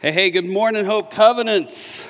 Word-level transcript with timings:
Hey, 0.00 0.12
hey, 0.12 0.30
good 0.30 0.46
morning, 0.46 0.86
Hope 0.86 1.10
Covenants. 1.10 2.08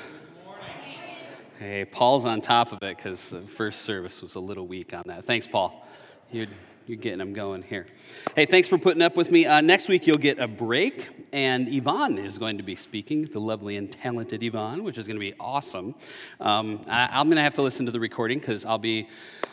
Hey, 1.59 1.83
Paul's 1.83 2.25
on 2.25 2.39
top 2.39 2.71
of 2.71 2.81
it 2.83 2.95
because 2.95 3.31
the 3.31 3.41
first 3.41 3.81
service 3.81 4.21
was 4.21 4.35
a 4.35 4.39
little 4.39 4.65
weak 4.65 4.93
on 4.93 5.03
that. 5.07 5.25
Thanks, 5.25 5.45
Paul. 5.45 5.85
You're, 6.31 6.47
you're 6.87 6.95
getting 6.95 7.17
them 7.17 7.33
going 7.33 7.63
here. 7.63 7.87
Hey, 8.33 8.45
thanks 8.45 8.69
for 8.69 8.77
putting 8.77 9.01
up 9.01 9.17
with 9.17 9.29
me. 9.29 9.45
Uh, 9.45 9.59
next 9.59 9.89
week, 9.89 10.07
you'll 10.07 10.15
get 10.15 10.39
a 10.39 10.47
break, 10.47 11.09
and 11.33 11.67
Yvonne 11.67 12.17
is 12.17 12.37
going 12.37 12.55
to 12.59 12.63
be 12.63 12.77
speaking, 12.77 13.25
the 13.25 13.41
lovely 13.41 13.75
and 13.75 13.91
talented 13.91 14.41
Yvonne, 14.41 14.85
which 14.85 14.97
is 14.97 15.05
going 15.05 15.17
to 15.17 15.19
be 15.19 15.33
awesome. 15.37 15.93
Um, 16.39 16.85
I, 16.87 17.19
am 17.19 17.27
going 17.27 17.35
to 17.35 17.43
have 17.43 17.55
to 17.55 17.61
listen 17.61 17.85
to 17.87 17.91
the 17.91 17.99
recording 17.99 18.39
because 18.39 18.63
I'll 18.63 18.77
be 18.77 19.09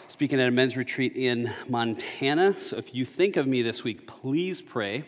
speaking 0.06 0.38
at 0.38 0.46
a 0.46 0.52
men's 0.52 0.76
retreat 0.76 1.16
in 1.16 1.52
Montana. 1.68 2.60
So 2.60 2.76
if 2.76 2.94
you 2.94 3.04
think 3.04 3.36
of 3.36 3.48
me 3.48 3.62
this 3.62 3.82
week, 3.82 4.06
please 4.06 4.62
pray 4.62 5.02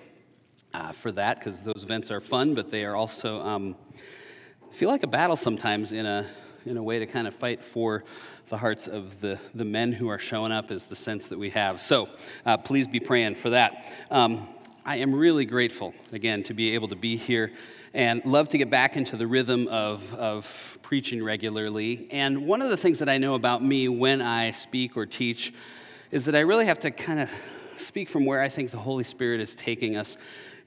uh, 0.75 0.93
for 0.93 1.13
that 1.13 1.39
because 1.39 1.63
those 1.63 1.83
events 1.83 2.11
are 2.11 2.21
fun, 2.21 2.55
but 2.55 2.71
they 2.71 2.85
are 2.85 2.97
also 2.97 3.41
um, 3.43 3.77
feel 4.73 4.91
like 4.91 5.03
a 5.03 5.09
battle 5.09 5.37
sometimes 5.37 5.93
in 5.93 6.07
a 6.07 6.27
in 6.67 6.77
a 6.77 6.83
way 6.83 6.99
to 6.99 7.07
kind 7.07 7.27
of 7.27 7.35
fight 7.35 7.65
for 7.65 8.05
the 8.49 8.59
hearts 8.59 8.89
of 8.89 9.21
the, 9.21 9.39
the 9.55 9.65
men 9.65 9.93
who 9.93 10.09
are 10.09 10.19
showing 10.19 10.53
up 10.53 10.71
is 10.71 10.87
the 10.87 10.97
sense 10.97 11.29
that 11.29 11.39
we 11.39 11.51
have. 11.51 11.81
So 11.81 12.09
uh, 12.45 12.57
please 12.59 12.89
be 12.89 13.01
praying 13.01 13.37
for 13.37 13.51
that. 13.51 13.87
Um, 14.11 14.49
I 14.85 14.97
am 14.97 15.15
really 15.15 15.45
grateful, 15.45 15.95
again, 16.13 16.43
to 16.45 16.55
be 16.55 16.75
able 16.75 16.89
to 16.89 16.97
be 16.97 17.17
here 17.17 17.53
and 17.95 18.25
love 18.25 18.49
to 18.51 18.59
get 18.59 18.71
back 18.71 18.97
into 18.97 19.17
the 19.17 19.27
rhythm 19.27 19.69
of, 19.69 20.15
of 20.15 20.79
preaching 20.83 21.23
regularly. 21.23 22.09
And 22.11 22.47
one 22.47 22.63
of 22.63 22.71
the 22.71 22.77
things 22.77 22.99
that 22.99 23.09
I 23.09 23.19
know 23.19 23.35
about 23.35 23.63
me 23.63 23.89
when 23.89 24.21
I 24.21 24.51
speak 24.51 24.97
or 24.97 25.07
teach 25.07 25.53
is 26.11 26.25
that 26.25 26.35
I 26.35 26.41
really 26.41 26.67
have 26.67 26.81
to 26.81 26.91
kind 26.91 27.21
of 27.21 27.31
speak 27.77 28.09
from 28.09 28.25
where 28.25 28.43
I 28.43 28.49
think 28.49 28.71
the 28.71 28.79
Holy 28.79 29.05
Spirit 29.05 29.41
is 29.41 29.55
taking 29.55 29.97
us 29.97 30.17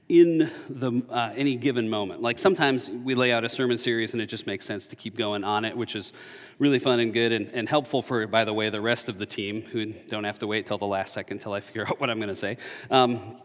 in 0.08 0.50
the, 0.68 1.02
uh, 1.08 1.32
any 1.34 1.56
given 1.56 1.88
moment. 1.88 2.20
Like 2.20 2.38
sometimes 2.38 2.90
we 2.90 3.14
lay 3.14 3.32
out 3.32 3.44
a 3.44 3.48
sermon 3.48 3.78
series 3.78 4.12
and 4.12 4.20
it 4.20 4.26
just 4.26 4.46
makes 4.46 4.66
sense 4.66 4.86
to 4.88 4.96
keep 4.96 5.16
going 5.16 5.44
on 5.44 5.64
it, 5.64 5.76
which 5.76 5.96
is 5.96 6.12
really 6.58 6.78
fun 6.78 7.00
and 7.00 7.12
good 7.12 7.32
and, 7.32 7.48
and 7.54 7.68
helpful 7.68 8.02
for, 8.02 8.26
by 8.26 8.44
the 8.44 8.52
way, 8.52 8.68
the 8.70 8.80
rest 8.80 9.08
of 9.08 9.18
the 9.18 9.26
team 9.26 9.62
who 9.62 9.86
don't 10.08 10.24
have 10.24 10.38
to 10.40 10.46
wait 10.46 10.66
till 10.66 10.78
the 10.78 10.86
last 10.86 11.14
second 11.14 11.38
till 11.38 11.52
I 11.52 11.60
figure 11.60 11.86
out 11.86 12.00
what 12.00 12.10
I'm 12.10 12.18
going 12.18 12.28
to 12.28 12.36
say. 12.36 12.58
Um, 12.90 13.36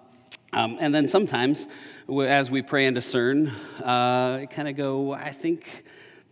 um, 0.51 0.77
and 0.79 0.93
then 0.93 1.07
sometimes, 1.07 1.67
as 2.09 2.49
we 2.49 2.63
pray 2.63 2.87
and 2.87 2.95
discern, 2.95 3.49
uh, 3.83 4.45
kind 4.49 4.67
of 4.67 4.75
go, 4.75 5.11
I 5.11 5.31
think 5.31 5.83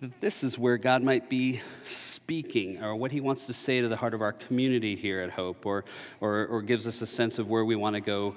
that 0.02 0.20
this 0.22 0.44
is 0.44 0.58
where 0.58 0.78
God 0.78 1.04
might 1.04 1.30
be 1.30 1.62
speaking 1.84 2.84
or 2.84 2.96
what 2.96 3.12
he 3.12 3.22
wants 3.22 3.48
to 3.48 3.54
say 3.54 3.80
to 3.82 3.88
the 3.88 3.96
heart 3.96 4.14
of 4.14 4.22
our 4.22 4.34
community 4.34 4.96
here 4.96 5.22
at 5.22 5.30
Hope 5.30 5.66
or, 5.66 5.86
or, 6.20 6.48
or 6.48 6.62
gives 6.62 6.88
us 6.88 7.02
a 7.02 7.06
sense 7.06 7.38
of 7.40 7.48
where 7.48 7.64
we 7.64 7.76
want 7.76 7.96
to 7.96 8.02
go 8.02 8.36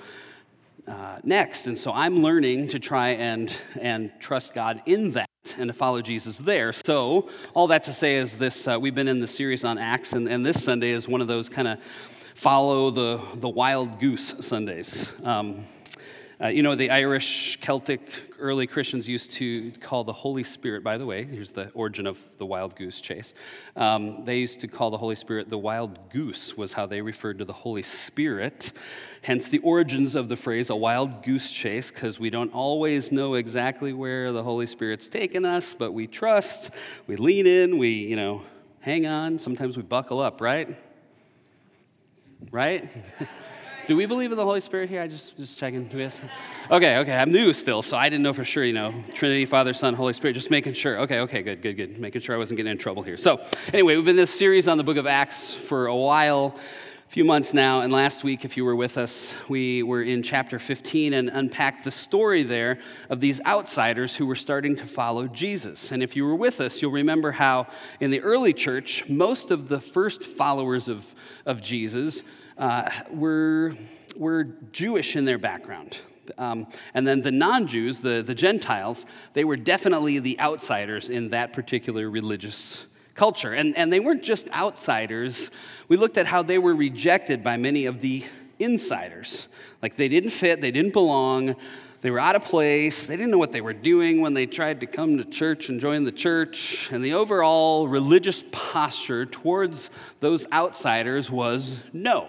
uh, 0.86 1.18
next. 1.22 1.66
And 1.66 1.78
so 1.78 1.92
I'm 1.92 2.22
learning 2.22 2.68
to 2.68 2.78
try 2.78 3.10
and, 3.10 3.52
and 3.80 4.10
trust 4.20 4.54
God 4.54 4.82
in 4.86 5.12
that 5.12 5.28
and 5.58 5.68
to 5.68 5.74
follow 5.74 6.02
Jesus 6.02 6.38
there. 6.38 6.72
So, 6.72 7.28
all 7.54 7.68
that 7.68 7.84
to 7.84 7.92
say 7.92 8.16
is 8.16 8.38
this 8.38 8.68
uh, 8.68 8.78
we've 8.80 8.94
been 8.94 9.08
in 9.08 9.20
the 9.20 9.26
series 9.26 9.64
on 9.64 9.78
Acts, 9.78 10.12
and, 10.12 10.28
and 10.28 10.44
this 10.44 10.62
Sunday 10.62 10.90
is 10.90 11.08
one 11.08 11.20
of 11.20 11.28
those 11.28 11.48
kind 11.48 11.66
of 11.66 11.78
follow 12.34 12.90
the, 12.90 13.20
the 13.36 13.48
wild 13.48 14.00
goose 14.00 14.34
Sundays. 14.46 15.12
Um, 15.24 15.64
uh, 16.42 16.48
you 16.48 16.62
know, 16.62 16.74
the 16.74 16.88
Irish, 16.88 17.58
Celtic, 17.60 18.00
early 18.38 18.66
Christians 18.66 19.06
used 19.06 19.32
to 19.32 19.72
call 19.72 20.04
the 20.04 20.12
Holy 20.12 20.42
Spirit, 20.42 20.82
by 20.82 20.96
the 20.96 21.04
way, 21.04 21.24
here's 21.24 21.52
the 21.52 21.68
origin 21.74 22.06
of 22.06 22.18
the 22.38 22.46
wild 22.46 22.76
goose 22.76 23.02
chase. 23.02 23.34
Um, 23.76 24.24
they 24.24 24.38
used 24.38 24.62
to 24.62 24.68
call 24.68 24.90
the 24.90 24.96
Holy 24.96 25.16
Spirit 25.16 25.50
the 25.50 25.58
wild 25.58 26.10
goose, 26.10 26.56
was 26.56 26.72
how 26.72 26.86
they 26.86 27.02
referred 27.02 27.38
to 27.40 27.44
the 27.44 27.52
Holy 27.52 27.82
Spirit. 27.82 28.72
Hence 29.20 29.50
the 29.50 29.58
origins 29.58 30.14
of 30.14 30.30
the 30.30 30.36
phrase 30.36 30.70
a 30.70 30.76
wild 30.76 31.22
goose 31.22 31.50
chase, 31.50 31.90
because 31.90 32.18
we 32.18 32.30
don't 32.30 32.54
always 32.54 33.12
know 33.12 33.34
exactly 33.34 33.92
where 33.92 34.32
the 34.32 34.42
Holy 34.42 34.66
Spirit's 34.66 35.08
taken 35.08 35.44
us, 35.44 35.74
but 35.74 35.92
we 35.92 36.06
trust, 36.06 36.70
we 37.06 37.16
lean 37.16 37.46
in, 37.46 37.76
we, 37.76 37.90
you 37.90 38.16
know, 38.16 38.42
hang 38.80 39.06
on. 39.06 39.38
Sometimes 39.38 39.76
we 39.76 39.82
buckle 39.82 40.20
up, 40.20 40.40
right? 40.40 40.74
Right? 42.50 42.88
Do 43.90 43.96
we 43.96 44.06
believe 44.06 44.30
in 44.30 44.36
the 44.36 44.44
Holy 44.44 44.60
Spirit 44.60 44.88
here? 44.88 45.02
I 45.02 45.08
just 45.08 45.36
just 45.36 45.58
checking. 45.58 45.90
Okay, 46.70 46.98
okay. 46.98 47.12
I'm 47.12 47.32
new 47.32 47.52
still, 47.52 47.82
so 47.82 47.96
I 47.96 48.08
didn't 48.08 48.22
know 48.22 48.32
for 48.32 48.44
sure. 48.44 48.64
You 48.64 48.72
know, 48.72 48.94
Trinity, 49.14 49.46
Father, 49.46 49.74
Son, 49.74 49.94
Holy 49.94 50.12
Spirit. 50.12 50.34
Just 50.34 50.48
making 50.48 50.74
sure. 50.74 51.00
Okay, 51.00 51.18
okay, 51.18 51.42
good, 51.42 51.60
good, 51.60 51.76
good. 51.76 51.98
Making 51.98 52.20
sure 52.20 52.36
I 52.36 52.38
wasn't 52.38 52.58
getting 52.58 52.70
in 52.70 52.78
trouble 52.78 53.02
here. 53.02 53.16
So, 53.16 53.44
anyway, 53.72 53.96
we've 53.96 54.04
been 54.04 54.10
in 54.10 54.16
this 54.16 54.30
series 54.30 54.68
on 54.68 54.78
the 54.78 54.84
Book 54.84 54.96
of 54.96 55.08
Acts 55.08 55.52
for 55.52 55.88
a 55.88 55.96
while, 55.96 56.54
few 57.10 57.24
months 57.24 57.52
now. 57.52 57.80
And 57.80 57.92
last 57.92 58.22
week, 58.22 58.44
if 58.44 58.56
you 58.56 58.64
were 58.64 58.76
with 58.76 58.96
us, 58.96 59.34
we 59.48 59.82
were 59.82 60.00
in 60.00 60.22
chapter 60.22 60.60
15 60.60 61.12
and 61.12 61.28
unpacked 61.28 61.82
the 61.82 61.90
story 61.90 62.44
there 62.44 62.78
of 63.08 63.18
these 63.18 63.40
outsiders 63.44 64.14
who 64.14 64.26
were 64.26 64.36
starting 64.36 64.76
to 64.76 64.86
follow 64.86 65.26
Jesus. 65.26 65.90
And 65.90 66.04
if 66.04 66.14
you 66.14 66.24
were 66.24 66.36
with 66.36 66.60
us, 66.60 66.80
you'll 66.80 66.92
remember 66.92 67.32
how 67.32 67.66
in 67.98 68.12
the 68.12 68.20
early 68.20 68.52
church, 68.52 69.08
most 69.08 69.50
of 69.50 69.68
the 69.68 69.80
first 69.80 70.22
followers 70.22 70.86
of 70.86 71.04
of 71.46 71.60
Jesus 71.60 72.22
uh, 72.58 72.88
were, 73.10 73.72
were 74.16 74.44
Jewish 74.70 75.16
in 75.16 75.24
their 75.24 75.38
background. 75.38 75.98
Um, 76.38 76.68
and 76.94 77.06
then 77.06 77.22
the 77.22 77.32
non 77.32 77.66
Jews, 77.66 78.00
the, 78.00 78.22
the 78.22 78.36
Gentiles, 78.36 79.04
they 79.32 79.42
were 79.42 79.56
definitely 79.56 80.20
the 80.20 80.38
outsiders 80.38 81.10
in 81.10 81.30
that 81.30 81.52
particular 81.52 82.08
religious 82.08 82.86
culture. 83.20 83.52
And, 83.52 83.76
and 83.76 83.92
they 83.92 84.00
weren't 84.00 84.22
just 84.22 84.50
outsiders, 84.50 85.50
we 85.88 85.98
looked 85.98 86.16
at 86.16 86.24
how 86.24 86.42
they 86.42 86.56
were 86.56 86.74
rejected 86.74 87.42
by 87.42 87.58
many 87.58 87.84
of 87.84 88.00
the 88.00 88.24
insiders. 88.58 89.46
Like 89.82 89.96
they 89.96 90.08
didn't 90.08 90.30
fit, 90.30 90.62
they 90.62 90.70
didn't 90.70 90.94
belong, 90.94 91.54
they 92.00 92.10
were 92.10 92.18
out 92.18 92.34
of 92.34 92.46
place, 92.46 93.06
they 93.06 93.16
didn't 93.18 93.30
know 93.30 93.36
what 93.36 93.52
they 93.52 93.60
were 93.60 93.74
doing 93.74 94.22
when 94.22 94.32
they 94.32 94.46
tried 94.46 94.80
to 94.80 94.86
come 94.86 95.18
to 95.18 95.24
church 95.26 95.68
and 95.68 95.82
join 95.82 96.04
the 96.04 96.12
church. 96.12 96.88
And 96.92 97.04
the 97.04 97.12
overall 97.12 97.86
religious 97.88 98.42
posture 98.52 99.26
towards 99.26 99.90
those 100.20 100.50
outsiders 100.50 101.30
was 101.30 101.78
no. 101.92 102.26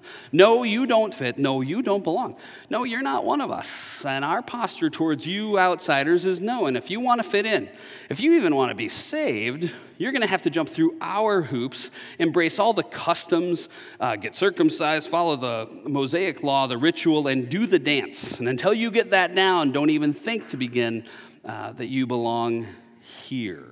no, 0.32 0.62
you 0.62 0.86
don't 0.86 1.14
fit. 1.14 1.38
No, 1.38 1.60
you 1.60 1.82
don't 1.82 2.04
belong. 2.04 2.36
No, 2.70 2.84
you're 2.84 3.02
not 3.02 3.24
one 3.24 3.40
of 3.40 3.50
us. 3.50 4.04
And 4.04 4.24
our 4.24 4.42
posture 4.42 4.90
towards 4.90 5.26
you 5.26 5.58
outsiders 5.58 6.24
is 6.24 6.40
no. 6.40 6.66
And 6.66 6.76
if 6.76 6.90
you 6.90 7.00
want 7.00 7.22
to 7.22 7.28
fit 7.28 7.46
in, 7.46 7.68
if 8.08 8.20
you 8.20 8.34
even 8.34 8.54
want 8.54 8.70
to 8.70 8.74
be 8.74 8.88
saved, 8.88 9.70
you're 9.98 10.12
going 10.12 10.22
to 10.22 10.28
have 10.28 10.42
to 10.42 10.50
jump 10.50 10.68
through 10.68 10.96
our 11.00 11.42
hoops, 11.42 11.90
embrace 12.18 12.58
all 12.58 12.72
the 12.72 12.82
customs, 12.82 13.68
uh, 14.00 14.16
get 14.16 14.34
circumcised, 14.34 15.08
follow 15.08 15.36
the 15.36 15.88
Mosaic 15.88 16.42
law, 16.42 16.66
the 16.66 16.78
ritual, 16.78 17.28
and 17.28 17.48
do 17.48 17.66
the 17.66 17.78
dance. 17.78 18.38
And 18.38 18.48
until 18.48 18.74
you 18.74 18.90
get 18.90 19.10
that 19.12 19.34
down, 19.34 19.72
don't 19.72 19.90
even 19.90 20.12
think 20.12 20.48
to 20.50 20.56
begin 20.56 21.04
uh, 21.44 21.72
that 21.72 21.86
you 21.86 22.06
belong 22.06 22.66
here. 23.00 23.71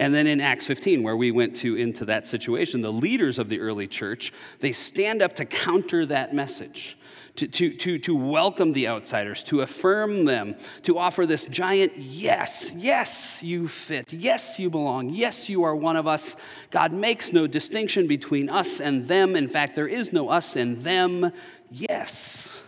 And 0.00 0.14
then 0.14 0.26
in 0.26 0.40
Acts 0.40 0.64
15, 0.64 1.02
where 1.02 1.14
we 1.14 1.30
went 1.30 1.56
to 1.56 1.76
into 1.76 2.06
that 2.06 2.26
situation, 2.26 2.80
the 2.80 2.90
leaders 2.90 3.38
of 3.38 3.50
the 3.50 3.60
early 3.60 3.86
church, 3.86 4.32
they 4.58 4.72
stand 4.72 5.20
up 5.20 5.34
to 5.34 5.44
counter 5.44 6.06
that 6.06 6.34
message. 6.34 6.96
To, 7.36 7.46
to, 7.46 7.76
to, 7.76 7.98
to 7.98 8.16
welcome 8.16 8.72
the 8.72 8.88
outsiders, 8.88 9.42
to 9.44 9.60
affirm 9.60 10.24
them, 10.24 10.56
to 10.82 10.98
offer 10.98 11.26
this 11.26 11.44
giant 11.44 11.96
yes, 11.96 12.72
yes, 12.76 13.42
you 13.42 13.68
fit, 13.68 14.12
yes, 14.12 14.58
you 14.58 14.68
belong, 14.68 15.10
yes, 15.10 15.48
you 15.48 15.62
are 15.62 15.76
one 15.76 15.96
of 15.96 16.06
us. 16.06 16.34
God 16.70 16.92
makes 16.92 17.32
no 17.32 17.46
distinction 17.46 18.06
between 18.08 18.48
us 18.48 18.80
and 18.80 19.06
them. 19.06 19.36
In 19.36 19.48
fact, 19.48 19.76
there 19.76 19.86
is 19.86 20.12
no 20.12 20.28
us 20.28 20.56
and 20.56 20.82
them, 20.82 21.30
yes. 21.70 22.60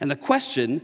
And 0.00 0.10
the 0.10 0.16
question 0.16 0.80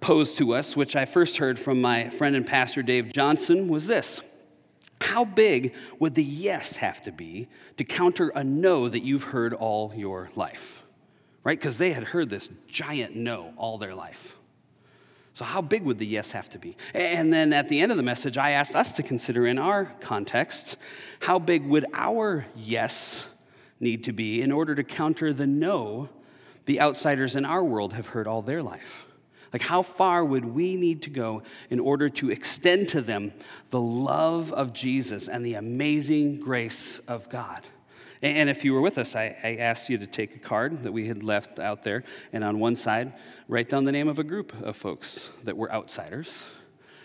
posed 0.00 0.38
to 0.38 0.54
us, 0.54 0.76
which 0.76 0.94
I 0.94 1.06
first 1.06 1.38
heard 1.38 1.58
from 1.58 1.80
my 1.80 2.08
friend 2.10 2.36
and 2.36 2.46
pastor 2.46 2.82
Dave 2.82 3.12
Johnson, 3.12 3.68
was 3.68 3.86
this 3.86 4.22
how 5.00 5.24
big 5.24 5.74
would 5.98 6.14
the 6.14 6.24
yes 6.24 6.76
have 6.76 7.02
to 7.02 7.12
be 7.12 7.48
to 7.76 7.84
counter 7.84 8.30
a 8.30 8.42
no 8.44 8.88
that 8.88 9.02
you've 9.02 9.24
heard 9.24 9.54
all 9.54 9.92
your 9.94 10.30
life? 10.34 10.84
Right? 11.44 11.58
Because 11.58 11.78
they 11.78 11.92
had 11.92 12.04
heard 12.04 12.30
this 12.30 12.48
giant 12.66 13.16
no 13.16 13.52
all 13.56 13.78
their 13.78 13.94
life. 13.94 14.36
So, 15.34 15.44
how 15.44 15.62
big 15.62 15.84
would 15.84 15.98
the 15.98 16.06
yes 16.06 16.32
have 16.32 16.48
to 16.50 16.58
be? 16.58 16.76
And 16.94 17.32
then 17.32 17.52
at 17.52 17.68
the 17.68 17.80
end 17.80 17.92
of 17.92 17.96
the 17.96 18.02
message, 18.02 18.36
I 18.36 18.50
asked 18.50 18.74
us 18.74 18.92
to 18.94 19.04
consider 19.04 19.46
in 19.46 19.56
our 19.56 19.84
context 20.00 20.76
how 21.20 21.38
big 21.38 21.64
would 21.64 21.86
our 21.94 22.46
yes 22.56 23.28
need 23.78 24.04
to 24.04 24.12
be 24.12 24.42
in 24.42 24.50
order 24.50 24.74
to 24.74 24.82
counter 24.82 25.32
the 25.32 25.46
no 25.46 26.08
the 26.66 26.80
outsiders 26.80 27.34
in 27.34 27.44
our 27.44 27.64
world 27.64 27.94
have 27.94 28.08
heard 28.08 28.26
all 28.26 28.42
their 28.42 28.62
life? 28.62 29.07
Like, 29.52 29.62
how 29.62 29.82
far 29.82 30.24
would 30.24 30.44
we 30.44 30.76
need 30.76 31.02
to 31.02 31.10
go 31.10 31.42
in 31.70 31.80
order 31.80 32.08
to 32.10 32.30
extend 32.30 32.88
to 32.90 33.00
them 33.00 33.32
the 33.70 33.80
love 33.80 34.52
of 34.52 34.72
Jesus 34.72 35.28
and 35.28 35.44
the 35.44 35.54
amazing 35.54 36.40
grace 36.40 37.00
of 37.08 37.28
God? 37.28 37.62
And 38.20 38.50
if 38.50 38.64
you 38.64 38.74
were 38.74 38.80
with 38.80 38.98
us, 38.98 39.14
I, 39.14 39.36
I, 39.44 39.56
asked 39.56 39.88
you 39.88 39.98
to 39.98 40.06
take 40.06 40.34
a 40.34 40.40
card 40.40 40.82
that 40.82 40.92
we 40.92 41.06
had 41.06 41.22
left 41.22 41.60
out 41.60 41.84
there, 41.84 42.02
and 42.32 42.42
on 42.42 42.58
one 42.58 42.74
side, 42.74 43.12
write 43.46 43.68
down 43.68 43.84
the 43.84 43.92
name 43.92 44.08
of 44.08 44.18
a 44.18 44.24
group 44.24 44.52
of 44.60 44.76
folks 44.76 45.30
that 45.44 45.56
were 45.56 45.72
outsiders. 45.72 46.50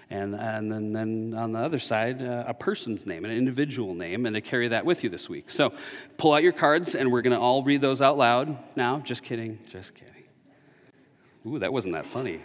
And, 0.09 0.35
and 0.35 0.71
then, 0.71 0.93
then 0.93 1.33
on 1.35 1.51
the 1.51 1.59
other 1.59 1.79
side, 1.79 2.21
uh, 2.21 2.45
a 2.47 2.53
person's 2.53 3.05
name, 3.05 3.25
an 3.25 3.31
individual 3.31 3.93
name, 3.93 4.25
and 4.25 4.35
to 4.35 4.41
carry 4.41 4.67
that 4.69 4.85
with 4.85 5.03
you 5.03 5.09
this 5.09 5.29
week. 5.29 5.51
So 5.51 5.73
pull 6.17 6.33
out 6.33 6.41
your 6.43 6.51
cards, 6.51 6.95
and 6.95 7.11
we're 7.11 7.21
going 7.21 7.35
to 7.35 7.39
all 7.39 7.63
read 7.63 7.81
those 7.81 8.01
out 8.01 8.17
loud 8.17 8.57
now. 8.75 8.99
Just 8.99 9.21
kidding, 9.21 9.59
just 9.69 9.93
kidding. 9.93 10.12
Ooh, 11.45 11.59
that 11.59 11.73
wasn't 11.73 11.93
that 11.93 12.05
funny. 12.05 12.39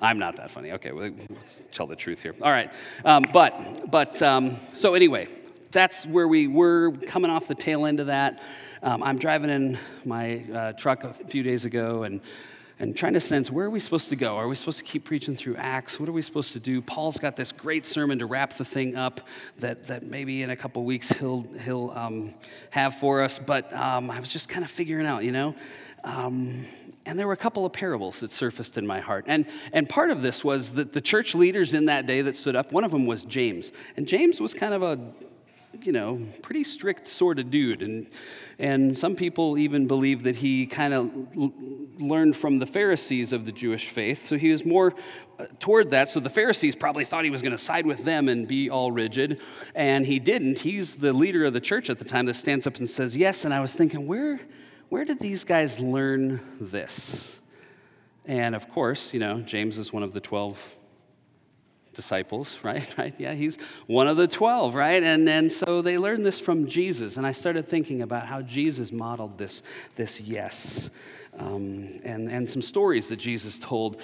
I'm 0.00 0.18
not 0.18 0.36
that 0.36 0.50
funny. 0.50 0.72
Okay, 0.72 0.92
well, 0.92 1.10
let's 1.30 1.62
tell 1.72 1.86
the 1.86 1.96
truth 1.96 2.20
here. 2.20 2.34
All 2.42 2.50
right. 2.50 2.70
Um, 3.06 3.24
but, 3.32 3.90
but 3.90 4.20
um, 4.20 4.58
so 4.74 4.92
anyway, 4.94 5.28
that's 5.70 6.04
where 6.04 6.28
we 6.28 6.46
were 6.46 6.92
coming 6.92 7.30
off 7.30 7.48
the 7.48 7.54
tail 7.54 7.86
end 7.86 8.00
of 8.00 8.08
that. 8.08 8.42
Um, 8.82 9.02
I'm 9.02 9.18
driving 9.18 9.48
in 9.48 9.78
my 10.04 10.44
uh, 10.52 10.72
truck 10.74 11.04
a 11.04 11.14
few 11.14 11.42
days 11.42 11.64
ago 11.64 12.02
and, 12.02 12.20
and 12.78 12.94
trying 12.94 13.14
to 13.14 13.20
sense 13.20 13.50
where 13.50 13.64
are 13.64 13.70
we 13.70 13.80
supposed 13.80 14.10
to 14.10 14.16
go? 14.16 14.36
Are 14.36 14.46
we 14.46 14.56
supposed 14.56 14.78
to 14.78 14.84
keep 14.84 15.06
preaching 15.06 15.34
through 15.34 15.56
Acts? 15.56 15.98
What 15.98 16.06
are 16.06 16.12
we 16.12 16.20
supposed 16.20 16.52
to 16.52 16.60
do? 16.60 16.82
Paul's 16.82 17.16
got 17.16 17.34
this 17.34 17.50
great 17.50 17.86
sermon 17.86 18.18
to 18.18 18.26
wrap 18.26 18.52
the 18.52 18.64
thing 18.66 18.94
up 18.94 19.22
that, 19.60 19.86
that 19.86 20.02
maybe 20.02 20.42
in 20.42 20.50
a 20.50 20.56
couple 20.56 20.84
weeks 20.84 21.10
he'll, 21.12 21.46
he'll 21.64 21.92
um, 21.92 22.34
have 22.68 22.96
for 22.96 23.22
us. 23.22 23.38
But 23.38 23.72
um, 23.72 24.10
I 24.10 24.20
was 24.20 24.28
just 24.28 24.50
kind 24.50 24.66
of 24.66 24.70
figuring 24.70 25.06
out, 25.06 25.24
you 25.24 25.32
know. 25.32 25.54
Um, 26.02 26.66
and 27.06 27.18
there 27.18 27.26
were 27.26 27.32
a 27.32 27.38
couple 27.38 27.66
of 27.66 27.72
parables 27.72 28.20
that 28.20 28.30
surfaced 28.30 28.78
in 28.78 28.86
my 28.86 29.00
heart. 29.00 29.24
And, 29.28 29.46
and 29.72 29.88
part 29.88 30.10
of 30.10 30.22
this 30.22 30.42
was 30.42 30.72
that 30.72 30.92
the 30.92 31.00
church 31.00 31.34
leaders 31.34 31.74
in 31.74 31.86
that 31.86 32.06
day 32.06 32.22
that 32.22 32.36
stood 32.36 32.56
up, 32.56 32.72
one 32.72 32.84
of 32.84 32.90
them 32.90 33.06
was 33.06 33.22
James. 33.24 33.72
And 33.96 34.06
James 34.06 34.40
was 34.40 34.54
kind 34.54 34.72
of 34.72 34.82
a 34.82 34.98
you 35.82 35.92
know, 35.92 36.20
pretty 36.42 36.64
strict 36.64 37.08
sort 37.08 37.38
of 37.38 37.50
dude. 37.50 37.82
And, 37.82 38.06
and 38.58 38.96
some 38.96 39.16
people 39.16 39.58
even 39.58 39.86
believe 39.86 40.22
that 40.24 40.36
he 40.36 40.66
kind 40.66 40.94
of 40.94 41.10
l- 41.36 41.52
learned 41.98 42.36
from 42.36 42.58
the 42.58 42.66
Pharisees 42.66 43.32
of 43.32 43.44
the 43.44 43.52
Jewish 43.52 43.88
faith. 43.88 44.26
So 44.26 44.36
he 44.36 44.52
was 44.52 44.64
more 44.64 44.94
uh, 45.38 45.46
toward 45.58 45.90
that. 45.90 46.08
So 46.08 46.20
the 46.20 46.30
Pharisees 46.30 46.76
probably 46.76 47.04
thought 47.04 47.24
he 47.24 47.30
was 47.30 47.42
going 47.42 47.52
to 47.52 47.58
side 47.58 47.86
with 47.86 48.04
them 48.04 48.28
and 48.28 48.46
be 48.46 48.70
all 48.70 48.92
rigid. 48.92 49.40
And 49.74 50.06
he 50.06 50.18
didn't. 50.18 50.60
He's 50.60 50.96
the 50.96 51.12
leader 51.12 51.44
of 51.44 51.52
the 51.52 51.60
church 51.60 51.90
at 51.90 51.98
the 51.98 52.04
time 52.04 52.26
that 52.26 52.34
stands 52.34 52.66
up 52.66 52.76
and 52.76 52.88
says, 52.88 53.16
Yes. 53.16 53.44
And 53.44 53.52
I 53.52 53.60
was 53.60 53.74
thinking, 53.74 54.06
where, 54.06 54.40
where 54.88 55.04
did 55.04 55.20
these 55.20 55.44
guys 55.44 55.80
learn 55.80 56.40
this? 56.60 57.38
And 58.26 58.54
of 58.54 58.68
course, 58.70 59.12
you 59.12 59.20
know, 59.20 59.40
James 59.40 59.78
is 59.78 59.92
one 59.92 60.02
of 60.02 60.12
the 60.12 60.20
12 60.20 60.74
disciples, 61.94 62.58
right? 62.62 62.86
Right? 62.98 63.14
Yeah, 63.18 63.34
he's 63.34 63.56
one 63.86 64.08
of 64.08 64.16
the 64.16 64.28
12, 64.28 64.74
right? 64.74 65.02
And 65.02 65.26
then 65.26 65.50
so 65.50 65.82
they 65.82 65.98
learned 65.98 66.24
this 66.24 66.38
from 66.38 66.66
Jesus. 66.66 67.16
And 67.16 67.26
I 67.26 67.32
started 67.32 67.66
thinking 67.66 68.02
about 68.02 68.26
how 68.26 68.42
Jesus 68.42 68.92
modeled 68.92 69.38
this, 69.38 69.62
this 69.96 70.20
yes. 70.20 70.90
Um, 71.38 72.00
and, 72.04 72.28
and 72.28 72.48
some 72.48 72.62
stories 72.62 73.08
that 73.08 73.16
Jesus 73.16 73.58
told 73.58 74.00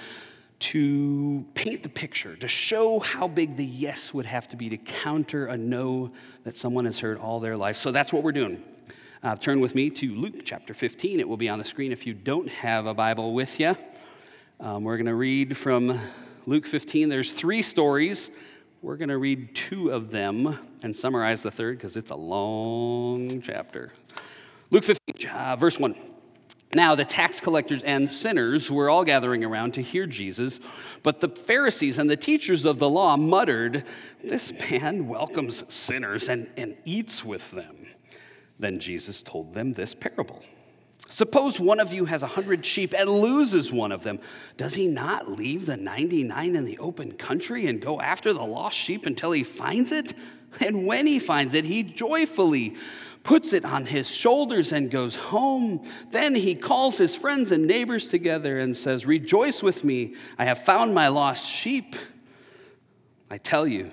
to 0.61 1.45
paint 1.55 1.83
the 1.83 1.89
picture, 1.89 2.37
to 2.37 2.49
show 2.49 3.01
how 3.01 3.27
big 3.27 3.57
the 3.57 3.65
yes 3.65 4.13
would 4.13 4.27
have 4.27 4.47
to 4.49 4.57
be 4.57 4.69
to 4.69 4.77
counter 4.77 5.47
a 5.47 5.57
no 5.57 6.13
that 6.45 6.57
someone 6.57 6.85
has 6.85 6.99
heard 6.99 7.19
all 7.19 7.41
their 7.41 7.57
life. 7.57 7.77
So 7.77 7.93
that's 7.93 8.13
what 8.13 8.23
we're 8.23 8.33
doing. 8.33 8.63
Uh, 9.23 9.37
turn 9.37 9.61
with 9.61 9.75
me 9.75 9.91
to 9.91 10.15
Luke 10.15 10.47
chapter 10.47 10.73
15. 10.73 11.21
It 11.21 11.29
will 11.29 11.37
be 11.37 11.51
on 11.51 11.59
the 11.59 11.65
screen 11.67 11.93
if 11.93 12.07
you 12.07 12.15
don't 12.15 12.49
have 12.49 12.87
a 12.87 12.95
Bible 12.95 13.35
with 13.35 13.61
you. 13.61 13.77
Um, 14.59 14.83
we're 14.83 14.97
going 14.97 15.05
to 15.05 15.15
read 15.15 15.59
from 15.59 16.01
Luke 16.47 16.65
15, 16.65 17.11
there's 17.11 17.31
three 17.31 17.61
stories. 17.61 18.31
We're 18.81 18.97
going 18.97 19.11
to 19.11 19.19
read 19.19 19.55
two 19.55 19.91
of 19.91 20.11
them 20.11 20.59
and 20.83 20.97
summarize 20.97 21.43
the 21.43 21.51
third 21.51 21.77
because 21.77 21.99
it's 21.99 22.11
a 22.11 22.17
long 22.17 23.43
chapter. 23.43 23.93
Luke 24.71 24.85
15, 24.85 25.29
uh, 25.29 25.55
verse 25.57 25.79
1. 25.79 25.95
Now, 26.73 26.95
the 26.95 27.05
tax 27.05 27.41
collectors 27.41 27.83
and 27.83 28.11
sinners 28.11 28.71
were 28.71 28.89
all 28.89 29.05
gathering 29.05 29.45
around 29.45 29.75
to 29.75 29.83
hear 29.83 30.07
Jesus, 30.07 30.61
but 31.03 31.21
the 31.21 31.29
Pharisees 31.29 31.99
and 31.99 32.09
the 32.09 32.17
teachers 32.17 32.65
of 32.65 32.79
the 32.79 32.89
law 32.89 33.19
muttered, 33.19 33.85
This 34.25 34.71
man 34.71 35.09
welcomes 35.09 35.71
sinners 35.71 36.31
and, 36.31 36.49
and 36.57 36.75
eats 36.87 37.23
with 37.23 37.51
them. 37.51 37.80
Then 38.61 38.79
Jesus 38.79 39.23
told 39.23 39.55
them 39.55 39.73
this 39.73 39.95
parable. 39.95 40.43
Suppose 41.09 41.59
one 41.59 41.81
of 41.81 41.93
you 41.93 42.05
has 42.05 42.23
a 42.23 42.29
hundred 42.29 42.65
sheep 42.65 42.95
and 42.97 43.09
loses 43.09 43.73
one 43.73 43.91
of 43.91 44.05
them. 44.05 44.21
Does 44.57 44.75
he 44.75 44.87
not 44.87 45.29
leave 45.29 45.67
the 45.67 45.77
99 45.77 46.55
in 46.55 46.65
the 46.65 46.79
open 46.79 47.13
country 47.13 47.67
and 47.67 47.81
go 47.81 48.01
after 48.01 48.33
the 48.33 48.45
lost 48.45 48.79
sheep 48.79 49.07
until 49.07 49.33
he 49.33 49.43
finds 49.43 49.91
it? 49.91 50.15
And 50.61 50.87
when 50.87 51.07
he 51.07 51.19
finds 51.19 51.55
it, 51.55 51.65
he 51.65 51.83
joyfully 51.83 52.77
puts 53.23 53.53
it 53.53 53.65
on 53.65 53.87
his 53.87 54.11
shoulders 54.11 54.73
and 54.73 54.91
goes 54.91 55.17
home. 55.17 55.85
Then 56.11 56.35
he 56.35 56.55
calls 56.55 56.99
his 56.99 57.15
friends 57.15 57.51
and 57.53 57.67
neighbors 57.67 58.09
together 58.09 58.59
and 58.61 58.77
says, 58.77 59.07
Rejoice 59.07 59.63
with 59.63 59.85
me, 59.85 60.15
I 60.39 60.45
have 60.45 60.65
found 60.65 60.95
my 60.95 61.09
lost 61.09 61.47
sheep. 61.47 61.97
I 63.31 63.39
tell 63.39 63.67
you, 63.67 63.93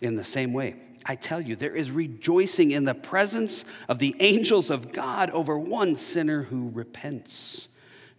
In 0.00 0.16
the 0.16 0.24
same 0.24 0.52
way, 0.52 0.76
I 1.04 1.14
tell 1.14 1.40
you, 1.40 1.56
there 1.56 1.74
is 1.74 1.90
rejoicing 1.90 2.72
in 2.72 2.84
the 2.84 2.94
presence 2.94 3.64
of 3.88 3.98
the 3.98 4.14
angels 4.20 4.70
of 4.70 4.92
God 4.92 5.30
over 5.30 5.58
one 5.58 5.96
sinner 5.96 6.42
who 6.42 6.70
repents. 6.72 7.68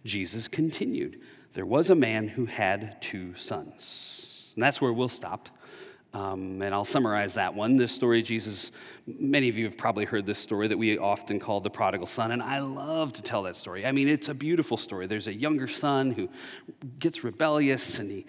Jesus 0.04 0.48
continued, 0.48 1.20
There 1.54 1.66
was 1.66 1.90
a 1.90 1.94
man 1.94 2.28
who 2.28 2.46
had 2.46 3.00
two 3.00 3.34
sons. 3.34 4.52
And 4.54 4.62
that's 4.62 4.80
where 4.80 4.92
we'll 4.92 5.08
stop. 5.08 5.48
Um, 6.14 6.60
and 6.60 6.74
I'll 6.74 6.84
summarize 6.84 7.34
that 7.34 7.54
one. 7.54 7.78
This 7.78 7.92
story, 7.92 8.20
Jesus, 8.20 8.70
many 9.06 9.48
of 9.48 9.56
you 9.56 9.64
have 9.64 9.78
probably 9.78 10.04
heard 10.04 10.26
this 10.26 10.38
story 10.38 10.68
that 10.68 10.76
we 10.76 10.98
often 10.98 11.40
call 11.40 11.62
the 11.62 11.70
prodigal 11.70 12.06
son, 12.06 12.32
and 12.32 12.42
I 12.42 12.58
love 12.58 13.14
to 13.14 13.22
tell 13.22 13.44
that 13.44 13.56
story. 13.56 13.86
I 13.86 13.92
mean, 13.92 14.08
it's 14.08 14.28
a 14.28 14.34
beautiful 14.34 14.76
story. 14.76 15.06
There's 15.06 15.26
a 15.26 15.34
younger 15.34 15.66
son 15.66 16.10
who 16.10 16.28
gets 16.98 17.24
rebellious 17.24 17.98
and 17.98 18.10
he 18.10 18.26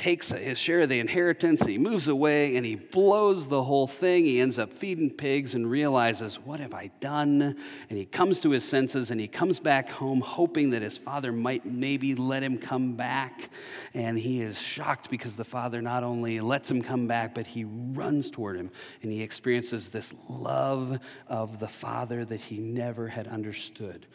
takes 0.00 0.30
his 0.30 0.58
share 0.58 0.80
of 0.80 0.88
the 0.88 0.98
inheritance, 0.98 1.66
he 1.66 1.76
moves 1.76 2.08
away, 2.08 2.56
and 2.56 2.64
he 2.64 2.74
blows 2.74 3.48
the 3.48 3.62
whole 3.62 3.86
thing. 3.86 4.24
He 4.24 4.40
ends 4.40 4.58
up 4.58 4.72
feeding 4.72 5.10
pigs 5.10 5.54
and 5.54 5.70
realizes, 5.70 6.36
What 6.36 6.58
have 6.58 6.72
I 6.72 6.90
done? 7.00 7.42
And 7.90 7.98
he 7.98 8.06
comes 8.06 8.40
to 8.40 8.50
his 8.50 8.66
senses 8.66 9.10
and 9.10 9.20
he 9.20 9.28
comes 9.28 9.60
back 9.60 9.90
home 9.90 10.22
hoping 10.22 10.70
that 10.70 10.80
his 10.80 10.96
father 10.96 11.32
might 11.32 11.66
maybe 11.66 12.14
let 12.14 12.42
him 12.42 12.56
come 12.56 12.94
back. 12.94 13.50
And 13.92 14.18
he 14.18 14.40
is 14.40 14.58
shocked 14.58 15.10
because 15.10 15.36
the 15.36 15.44
father 15.44 15.82
not 15.82 16.02
only 16.02 16.40
lets 16.40 16.70
him 16.70 16.80
come 16.80 17.06
back, 17.06 17.34
but 17.34 17.46
he 17.46 17.64
runs 17.64 18.30
toward 18.30 18.56
him 18.56 18.70
and 19.02 19.12
he 19.12 19.22
experiences 19.22 19.90
this 19.90 20.14
love 20.30 20.98
of 21.28 21.58
the 21.58 21.68
father 21.68 22.24
that 22.24 22.40
he 22.40 22.56
never 22.56 23.06
had 23.06 23.28
understood. 23.28 24.06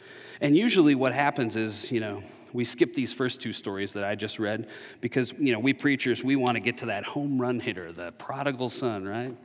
And 0.41 0.57
usually, 0.57 0.95
what 0.95 1.13
happens 1.13 1.55
is, 1.55 1.91
you 1.91 1.99
know, 1.99 2.23
we 2.55 2.63
skip 2.63 2.95
these 2.95 3.11
first 3.11 3.41
two 3.41 3.53
stories 3.53 3.93
that 3.93 4.05
I 4.05 4.15
just 4.15 4.39
read 4.39 4.69
because, 5.01 5.33
you 5.37 5.51
know, 5.51 5.59
we 5.59 5.73
preachers, 5.73 6.23
we 6.23 6.35
want 6.35 6.55
to 6.55 6.61
get 6.61 6.77
to 6.79 6.87
that 6.87 7.03
home 7.03 7.39
run 7.39 7.59
hitter, 7.59 7.91
the 7.91 8.13
prodigal 8.13 8.69
son, 8.69 9.05
right? 9.05 9.35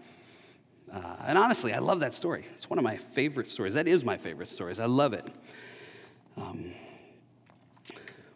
Uh, 0.92 1.16
and 1.26 1.36
honestly, 1.36 1.72
I 1.72 1.78
love 1.78 2.00
that 2.00 2.14
story. 2.14 2.44
It's 2.54 2.70
one 2.70 2.78
of 2.78 2.84
my 2.84 2.96
favorite 2.96 3.50
stories. 3.50 3.74
That 3.74 3.88
is 3.88 4.04
my 4.04 4.16
favorite 4.16 4.48
stories. 4.48 4.80
I 4.80 4.86
love 4.86 5.12
it. 5.12 5.24
Um, 6.36 6.72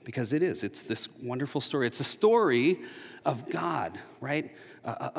because 0.03 0.33
it 0.33 0.43
is. 0.43 0.63
It's 0.63 0.83
this 0.83 1.09
wonderful 1.23 1.61
story. 1.61 1.87
It's 1.87 2.01
a 2.01 2.05
story 2.05 2.81
of 3.25 3.51
God, 3.51 3.99
right? 4.21 4.55
A, 4.85 4.91
a, 4.91 5.13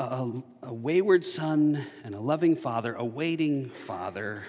a, 0.62 0.68
a 0.68 0.72
wayward 0.72 1.24
son 1.24 1.84
and 2.04 2.14
a 2.14 2.20
loving 2.20 2.56
father, 2.56 2.94
a 2.94 3.04
waiting 3.04 3.70
father 3.70 4.44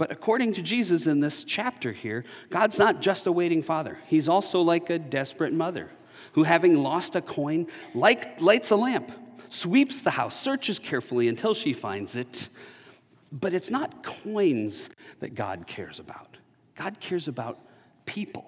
but 0.00 0.10
according 0.10 0.54
to 0.54 0.62
Jesus 0.62 1.06
in 1.06 1.20
this 1.20 1.44
chapter 1.44 1.92
here, 1.92 2.24
God's 2.48 2.78
not 2.78 3.02
just 3.02 3.26
a 3.26 3.32
waiting 3.32 3.62
father. 3.62 3.98
He's 4.06 4.30
also 4.30 4.62
like 4.62 4.88
a 4.88 4.98
desperate 4.98 5.52
mother 5.52 5.90
who, 6.32 6.44
having 6.44 6.82
lost 6.82 7.16
a 7.16 7.20
coin, 7.20 7.66
lights 7.92 8.70
a 8.70 8.76
lamp, 8.76 9.12
sweeps 9.50 10.00
the 10.00 10.12
house, 10.12 10.40
searches 10.40 10.78
carefully 10.78 11.28
until 11.28 11.52
she 11.52 11.74
finds 11.74 12.14
it. 12.16 12.48
But 13.30 13.52
it's 13.52 13.70
not 13.70 14.02
coins 14.02 14.88
that 15.18 15.34
God 15.34 15.66
cares 15.66 15.98
about, 15.98 16.38
God 16.76 16.98
cares 16.98 17.28
about 17.28 17.58
people. 18.06 18.46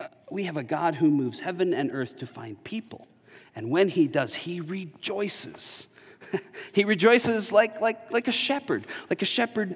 Uh, 0.00 0.06
we 0.30 0.44
have 0.44 0.56
a 0.56 0.62
God 0.62 0.94
who 0.94 1.10
moves 1.10 1.40
heaven 1.40 1.74
and 1.74 1.90
earth 1.92 2.16
to 2.18 2.28
find 2.28 2.62
people. 2.62 3.08
And 3.56 3.70
when 3.70 3.88
he 3.88 4.06
does, 4.06 4.36
he 4.36 4.60
rejoices. 4.60 5.88
he 6.72 6.84
rejoices 6.84 7.50
like, 7.50 7.80
like, 7.80 8.12
like 8.12 8.28
a 8.28 8.32
shepherd, 8.32 8.86
like 9.10 9.22
a 9.22 9.26
shepherd 9.26 9.74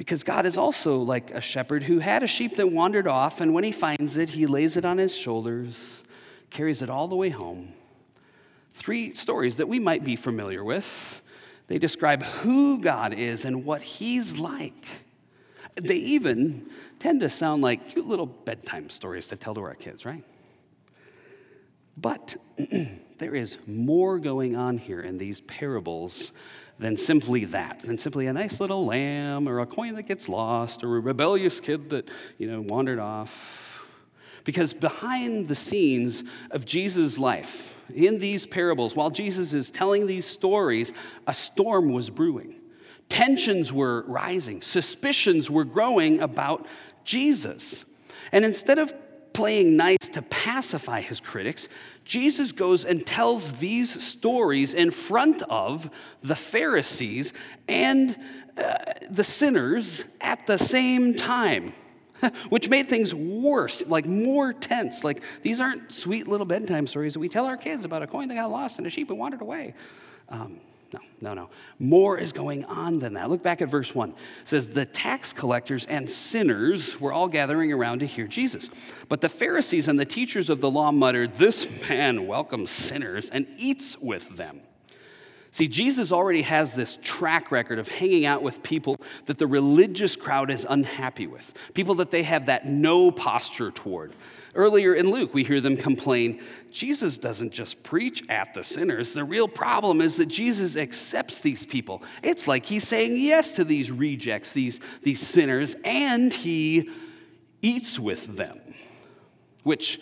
because 0.00 0.24
God 0.24 0.46
is 0.46 0.56
also 0.56 0.96
like 0.96 1.30
a 1.30 1.42
shepherd 1.42 1.82
who 1.82 1.98
had 1.98 2.22
a 2.22 2.26
sheep 2.26 2.56
that 2.56 2.72
wandered 2.72 3.06
off, 3.06 3.42
and 3.42 3.52
when 3.52 3.64
he 3.64 3.70
finds 3.70 4.16
it, 4.16 4.30
he 4.30 4.46
lays 4.46 4.78
it 4.78 4.86
on 4.86 4.96
his 4.96 5.14
shoulders, 5.14 6.04
carries 6.48 6.80
it 6.80 6.88
all 6.88 7.06
the 7.06 7.16
way 7.16 7.28
home. 7.28 7.74
Three 8.72 9.14
stories 9.14 9.58
that 9.58 9.68
we 9.68 9.78
might 9.78 10.02
be 10.02 10.16
familiar 10.16 10.64
with. 10.64 11.20
They 11.66 11.76
describe 11.76 12.22
who 12.22 12.80
God 12.80 13.12
is 13.12 13.44
and 13.44 13.66
what 13.66 13.82
he's 13.82 14.38
like. 14.38 14.86
They 15.74 15.96
even 15.96 16.70
tend 16.98 17.20
to 17.20 17.28
sound 17.28 17.60
like 17.60 17.90
cute 17.90 18.08
little 18.08 18.24
bedtime 18.24 18.88
stories 18.88 19.26
to 19.26 19.36
tell 19.36 19.54
to 19.54 19.60
our 19.60 19.74
kids, 19.74 20.06
right? 20.06 20.24
But 21.98 22.36
there 23.18 23.34
is 23.34 23.58
more 23.66 24.18
going 24.18 24.56
on 24.56 24.78
here 24.78 25.02
in 25.02 25.18
these 25.18 25.42
parables 25.42 26.32
than 26.80 26.96
simply 26.96 27.44
that, 27.44 27.80
than 27.80 27.98
simply 27.98 28.26
a 28.26 28.32
nice 28.32 28.58
little 28.58 28.86
lamb 28.86 29.46
or 29.46 29.60
a 29.60 29.66
coin 29.66 29.94
that 29.94 30.04
gets 30.04 30.30
lost 30.30 30.82
or 30.82 30.96
a 30.96 31.00
rebellious 31.00 31.60
kid 31.60 31.90
that, 31.90 32.08
you 32.38 32.50
know, 32.50 32.62
wandered 32.62 32.98
off. 32.98 33.84
Because 34.44 34.72
behind 34.72 35.48
the 35.48 35.54
scenes 35.54 36.24
of 36.50 36.64
Jesus' 36.64 37.18
life, 37.18 37.78
in 37.94 38.18
these 38.18 38.46
parables, 38.46 38.96
while 38.96 39.10
Jesus 39.10 39.52
is 39.52 39.70
telling 39.70 40.06
these 40.06 40.24
stories, 40.24 40.94
a 41.26 41.34
storm 41.34 41.92
was 41.92 42.08
brewing. 42.08 42.54
Tensions 43.10 43.70
were 43.70 44.02
rising, 44.06 44.62
suspicions 44.62 45.50
were 45.50 45.64
growing 45.64 46.20
about 46.20 46.66
Jesus. 47.04 47.84
And 48.32 48.42
instead 48.42 48.78
of 48.78 48.94
playing 49.32 49.76
nice 49.76 50.08
to 50.12 50.22
pacify 50.22 51.00
his 51.00 51.20
critics, 51.20 51.68
Jesus 52.04 52.52
goes 52.52 52.84
and 52.84 53.06
tells 53.06 53.52
these 53.54 54.02
stories 54.02 54.74
in 54.74 54.90
front 54.90 55.42
of 55.48 55.90
the 56.22 56.34
Pharisees 56.34 57.32
and 57.68 58.16
uh, 58.56 58.76
the 59.10 59.24
sinners 59.24 60.04
at 60.20 60.46
the 60.46 60.58
same 60.58 61.14
time. 61.14 61.72
Which 62.50 62.68
made 62.68 62.88
things 62.88 63.14
worse, 63.14 63.86
like 63.86 64.04
more 64.04 64.52
tense. 64.52 65.02
Like, 65.04 65.22
these 65.40 65.58
aren't 65.58 65.90
sweet 65.90 66.28
little 66.28 66.44
bedtime 66.44 66.86
stories 66.86 67.14
that 67.14 67.20
we 67.20 67.30
tell 67.30 67.46
our 67.46 67.56
kids 67.56 67.84
about 67.86 68.02
a 68.02 68.06
coin 68.06 68.28
that 68.28 68.34
got 68.34 68.50
lost 68.50 68.76
and 68.78 68.86
a 68.86 68.90
sheep 68.90 69.08
that 69.08 69.14
wandered 69.14 69.40
away. 69.40 69.74
Um, 70.28 70.60
no, 70.92 71.00
no, 71.20 71.34
no. 71.34 71.50
More 71.78 72.18
is 72.18 72.32
going 72.32 72.64
on 72.64 72.98
than 72.98 73.14
that. 73.14 73.30
Look 73.30 73.42
back 73.42 73.62
at 73.62 73.68
verse 73.68 73.94
1. 73.94 74.10
It 74.10 74.16
says, 74.44 74.70
The 74.70 74.84
tax 74.84 75.32
collectors 75.32 75.86
and 75.86 76.10
sinners 76.10 77.00
were 77.00 77.12
all 77.12 77.28
gathering 77.28 77.72
around 77.72 78.00
to 78.00 78.06
hear 78.06 78.26
Jesus. 78.26 78.70
But 79.08 79.20
the 79.20 79.28
Pharisees 79.28 79.88
and 79.88 79.98
the 79.98 80.04
teachers 80.04 80.50
of 80.50 80.60
the 80.60 80.70
law 80.70 80.90
muttered, 80.90 81.38
This 81.38 81.70
man 81.88 82.26
welcomes 82.26 82.70
sinners 82.70 83.30
and 83.30 83.46
eats 83.56 83.96
with 83.98 84.36
them. 84.36 84.60
See, 85.52 85.66
Jesus 85.66 86.12
already 86.12 86.42
has 86.42 86.74
this 86.74 86.96
track 87.02 87.50
record 87.50 87.78
of 87.78 87.88
hanging 87.88 88.24
out 88.24 88.42
with 88.42 88.62
people 88.62 88.96
that 89.26 89.38
the 89.38 89.48
religious 89.48 90.14
crowd 90.14 90.50
is 90.50 90.64
unhappy 90.68 91.26
with, 91.26 91.52
people 91.74 91.96
that 91.96 92.12
they 92.12 92.22
have 92.22 92.46
that 92.46 92.66
no 92.66 93.10
posture 93.10 93.70
toward. 93.72 94.12
Earlier 94.54 94.94
in 94.94 95.10
Luke, 95.10 95.32
we 95.32 95.44
hear 95.44 95.60
them 95.60 95.76
complain 95.76 96.42
Jesus 96.72 97.18
doesn't 97.18 97.52
just 97.52 97.82
preach 97.82 98.28
at 98.28 98.54
the 98.54 98.64
sinners. 98.64 99.12
The 99.12 99.24
real 99.24 99.46
problem 99.46 100.00
is 100.00 100.16
that 100.16 100.26
Jesus 100.26 100.76
accepts 100.76 101.40
these 101.40 101.64
people. 101.64 102.02
It's 102.22 102.48
like 102.48 102.66
he's 102.66 102.86
saying 102.86 103.16
yes 103.16 103.52
to 103.52 103.64
these 103.64 103.90
rejects, 103.90 104.52
these, 104.52 104.80
these 105.02 105.20
sinners, 105.20 105.76
and 105.84 106.32
he 106.32 106.90
eats 107.62 107.98
with 107.98 108.36
them, 108.36 108.60
which, 109.62 110.00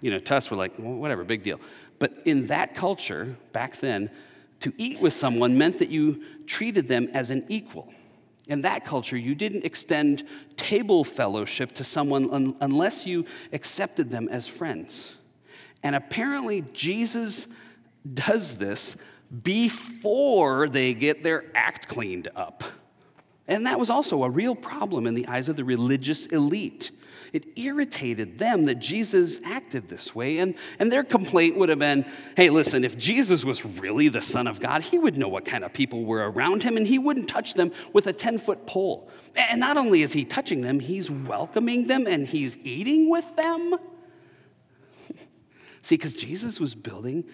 you 0.00 0.10
know, 0.10 0.18
to 0.20 0.34
us, 0.34 0.50
we're 0.50 0.56
like, 0.56 0.72
well, 0.78 0.94
whatever, 0.94 1.24
big 1.24 1.42
deal. 1.42 1.60
But 1.98 2.14
in 2.24 2.46
that 2.46 2.74
culture, 2.74 3.36
back 3.52 3.76
then, 3.76 4.10
to 4.60 4.72
eat 4.78 5.00
with 5.00 5.12
someone 5.12 5.58
meant 5.58 5.78
that 5.80 5.90
you 5.90 6.22
treated 6.46 6.88
them 6.88 7.08
as 7.12 7.30
an 7.30 7.44
equal. 7.48 7.92
In 8.46 8.62
that 8.62 8.84
culture, 8.84 9.16
you 9.16 9.34
didn't 9.34 9.64
extend 9.64 10.24
table 10.56 11.02
fellowship 11.02 11.72
to 11.72 11.84
someone 11.84 12.30
un- 12.30 12.56
unless 12.60 13.06
you 13.06 13.24
accepted 13.52 14.10
them 14.10 14.28
as 14.28 14.46
friends. 14.46 15.16
And 15.82 15.96
apparently, 15.96 16.64
Jesus 16.72 17.48
does 18.14 18.58
this 18.58 18.96
before 19.42 20.68
they 20.68 20.94
get 20.94 21.22
their 21.22 21.44
act 21.54 21.88
cleaned 21.88 22.28
up. 22.36 22.62
And 23.48 23.66
that 23.66 23.78
was 23.78 23.90
also 23.90 24.22
a 24.24 24.30
real 24.30 24.54
problem 24.54 25.06
in 25.06 25.14
the 25.14 25.26
eyes 25.26 25.48
of 25.48 25.56
the 25.56 25.64
religious 25.64 26.26
elite. 26.26 26.90
It 27.32 27.46
irritated 27.56 28.38
them 28.38 28.66
that 28.66 28.76
Jesus 28.76 29.40
acted 29.44 29.88
this 29.88 30.14
way. 30.14 30.38
And, 30.38 30.54
and 30.78 30.90
their 30.90 31.04
complaint 31.04 31.56
would 31.56 31.68
have 31.68 31.78
been 31.78 32.04
hey, 32.36 32.50
listen, 32.50 32.84
if 32.84 32.96
Jesus 32.98 33.44
was 33.44 33.64
really 33.64 34.08
the 34.08 34.20
Son 34.20 34.46
of 34.46 34.60
God, 34.60 34.82
he 34.82 34.98
would 34.98 35.16
know 35.16 35.28
what 35.28 35.44
kind 35.44 35.64
of 35.64 35.72
people 35.72 36.04
were 36.04 36.30
around 36.30 36.62
him 36.62 36.76
and 36.76 36.86
he 36.86 36.98
wouldn't 36.98 37.28
touch 37.28 37.54
them 37.54 37.72
with 37.92 38.06
a 38.06 38.12
10 38.12 38.38
foot 38.38 38.66
pole. 38.66 39.10
And 39.34 39.60
not 39.60 39.76
only 39.76 40.02
is 40.02 40.12
he 40.12 40.24
touching 40.24 40.62
them, 40.62 40.80
he's 40.80 41.10
welcoming 41.10 41.86
them 41.86 42.06
and 42.06 42.26
he's 42.26 42.56
eating 42.58 43.10
with 43.10 43.36
them. 43.36 43.76
See, 45.82 45.96
because 45.96 46.12
Jesus 46.12 46.58
was 46.58 46.74
building 46.74 47.24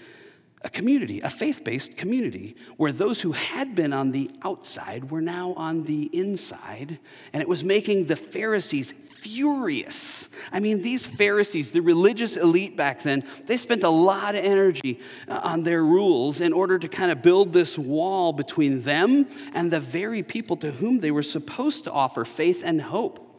a 0.64 0.70
community, 0.70 1.20
a 1.20 1.30
faith 1.30 1.64
based 1.64 1.96
community, 1.96 2.56
where 2.76 2.92
those 2.92 3.20
who 3.20 3.32
had 3.32 3.74
been 3.74 3.92
on 3.92 4.12
the 4.12 4.30
outside 4.42 5.10
were 5.10 5.20
now 5.20 5.54
on 5.54 5.84
the 5.84 6.04
inside, 6.12 6.98
and 7.32 7.40
it 7.40 7.48
was 7.48 7.64
making 7.64 8.06
the 8.06 8.16
Pharisees 8.16 8.94
furious. 9.22 10.28
I 10.50 10.58
mean, 10.58 10.82
these 10.82 11.06
Pharisees, 11.06 11.72
the 11.72 11.80
religious 11.80 12.36
elite 12.36 12.76
back 12.76 13.02
then, 13.02 13.24
they 13.46 13.56
spent 13.56 13.84
a 13.84 13.88
lot 13.88 14.34
of 14.34 14.44
energy 14.44 15.00
uh, 15.28 15.40
on 15.42 15.62
their 15.62 15.84
rules 15.84 16.40
in 16.40 16.52
order 16.52 16.78
to 16.78 16.88
kind 16.88 17.12
of 17.12 17.22
build 17.22 17.52
this 17.52 17.78
wall 17.78 18.32
between 18.32 18.82
them 18.82 19.28
and 19.54 19.70
the 19.70 19.80
very 19.80 20.22
people 20.22 20.56
to 20.56 20.72
whom 20.72 21.00
they 21.00 21.12
were 21.12 21.22
supposed 21.22 21.84
to 21.84 21.92
offer 21.92 22.24
faith 22.24 22.62
and 22.64 22.82
hope. 22.82 23.31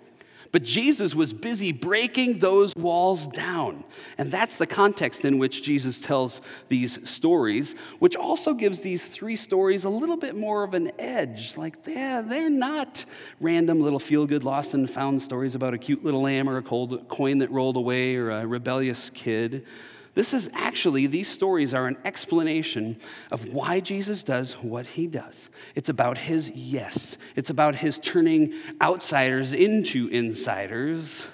But 0.53 0.61
Jesus 0.61 1.15
was 1.15 1.33
busy 1.33 1.71
breaking 1.71 2.37
those 2.37 2.75
walls 2.75 3.25
down. 3.25 3.83
And 4.19 4.31
that's 4.31 4.59
the 4.59 4.67
context 4.67 5.25
in 5.25 5.39
which 5.39 5.63
Jesus 5.63 5.99
tells 5.99 6.41
these 6.67 7.09
stories, 7.09 7.73
which 7.97 8.15
also 8.15 8.53
gives 8.53 8.81
these 8.81 9.07
three 9.07 9.35
stories 9.35 9.83
a 9.83 9.89
little 9.89 10.15
bit 10.15 10.35
more 10.35 10.63
of 10.63 10.75
an 10.75 10.91
edge. 10.99 11.57
Like, 11.57 11.77
yeah, 11.87 12.21
they're 12.21 12.51
not 12.51 13.03
random 13.41 13.81
little 13.81 13.97
feel 13.97 14.27
good, 14.27 14.43
lost 14.43 14.75
and 14.75 14.87
found 14.87 15.23
stories 15.23 15.55
about 15.55 15.73
a 15.73 15.79
cute 15.79 16.05
little 16.05 16.21
lamb 16.21 16.47
or 16.47 16.57
a 16.57 16.61
cold 16.61 17.09
coin 17.09 17.39
that 17.39 17.49
rolled 17.49 17.75
away 17.75 18.15
or 18.15 18.29
a 18.29 18.45
rebellious 18.45 19.09
kid. 19.09 19.65
This 20.13 20.33
is 20.33 20.49
actually, 20.53 21.07
these 21.07 21.27
stories 21.27 21.73
are 21.73 21.87
an 21.87 21.97
explanation 22.05 22.97
of 23.31 23.51
why 23.51 23.79
Jesus 23.79 24.23
does 24.23 24.53
what 24.53 24.85
he 24.85 25.07
does. 25.07 25.49
It's 25.73 25.89
about 25.89 26.19
his 26.19 26.51
yes, 26.51 27.17
it's 27.35 27.49
about 27.49 27.75
his 27.75 27.97
turning 27.97 28.53
outsiders 28.79 29.53
into 29.53 30.07
insiders. 30.09 31.25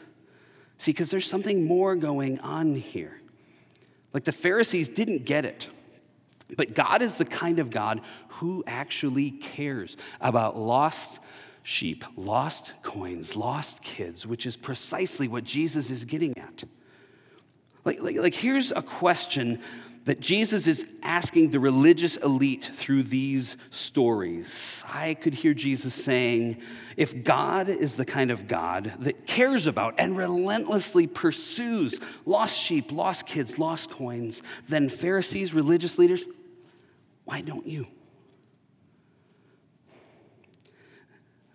See, 0.77 0.91
because 0.91 1.11
there's 1.11 1.29
something 1.29 1.65
more 1.65 1.95
going 1.95 2.39
on 2.39 2.75
here. 2.75 3.19
Like 4.13 4.23
the 4.23 4.31
Pharisees 4.31 4.87
didn't 4.87 5.25
get 5.25 5.43
it. 5.43 5.67
But 6.55 6.73
God 6.73 7.01
is 7.01 7.17
the 7.17 7.25
kind 7.25 7.59
of 7.59 7.69
God 7.69 8.01
who 8.29 8.63
actually 8.65 9.31
cares 9.31 9.97
about 10.19 10.57
lost 10.57 11.19
sheep, 11.63 12.03
lost 12.15 12.73
coins, 12.81 13.35
lost 13.35 13.83
kids, 13.83 14.25
which 14.25 14.45
is 14.45 14.55
precisely 14.55 15.27
what 15.27 15.43
Jesus 15.43 15.91
is 15.91 16.05
getting 16.05 16.35
at. 16.37 16.63
Like, 17.89 18.03
like, 18.03 18.17
like, 18.17 18.35
here's 18.35 18.71
a 18.71 18.83
question 18.83 19.59
that 20.05 20.19
Jesus 20.19 20.67
is 20.67 20.85
asking 21.01 21.49
the 21.49 21.59
religious 21.59 22.17
elite 22.17 22.69
through 22.75 23.01
these 23.01 23.57
stories. 23.71 24.83
I 24.87 25.15
could 25.15 25.33
hear 25.33 25.55
Jesus 25.55 25.95
saying, 25.95 26.61
if 26.97 27.23
God 27.23 27.67
is 27.67 27.95
the 27.95 28.05
kind 28.05 28.29
of 28.29 28.47
God 28.47 28.93
that 28.99 29.25
cares 29.25 29.65
about 29.65 29.95
and 29.97 30.15
relentlessly 30.15 31.07
pursues 31.07 31.99
lost 32.27 32.59
sheep, 32.59 32.91
lost 32.91 33.25
kids, 33.25 33.57
lost 33.57 33.89
coins, 33.89 34.43
then 34.67 34.87
Pharisees, 34.87 35.51
religious 35.51 35.97
leaders, 35.97 36.27
why 37.25 37.41
don't 37.41 37.65
you? 37.65 37.87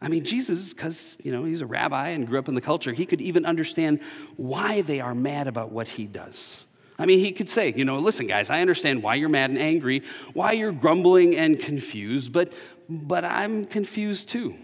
I 0.04 0.08
mean, 0.08 0.23
Jesus, 0.23 0.75
because, 0.75 1.16
you 1.25 1.32
know, 1.32 1.44
he's 1.44 1.62
a 1.62 1.66
rabbi 1.66 2.11
and 2.11 2.26
grew 2.26 2.38
up 2.38 2.49
in 2.49 2.54
the 2.54 2.61
culture, 2.61 2.92
he 2.92 3.06
could 3.06 3.23
even 3.23 3.46
understand 3.46 4.00
why 4.37 4.82
they 4.82 5.00
are 5.00 5.14
mad 5.14 5.46
about 5.46 5.73
what 5.73 5.88
he 5.88 6.06
does. 6.06 6.66
I 6.99 7.06
mean, 7.06 7.20
he 7.20 7.32
could 7.32 7.49
say, 7.49 7.73
you 7.75 7.87
know, 7.87 7.99
listen, 7.99 8.26
guys, 8.26 8.50
I 8.50 8.61
understand 8.61 9.02
why 9.02 9.14
you're 9.14 9.30
mad 9.30 9.49
and 9.49 9.58
angry, 9.58 10.02
why 10.34 10.52
you're 10.52 10.73
grumbling 10.73 11.34
and 11.37 11.58
confused, 11.58 12.34
but, 12.34 12.52
but 12.87 13.25
I'm 13.25 13.64
confused 13.64 14.28
too 14.28 14.54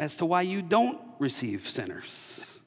as 0.00 0.16
to 0.16 0.26
why 0.26 0.42
you 0.42 0.62
don't 0.62 1.00
receive 1.20 1.68
sinners. 1.68 2.58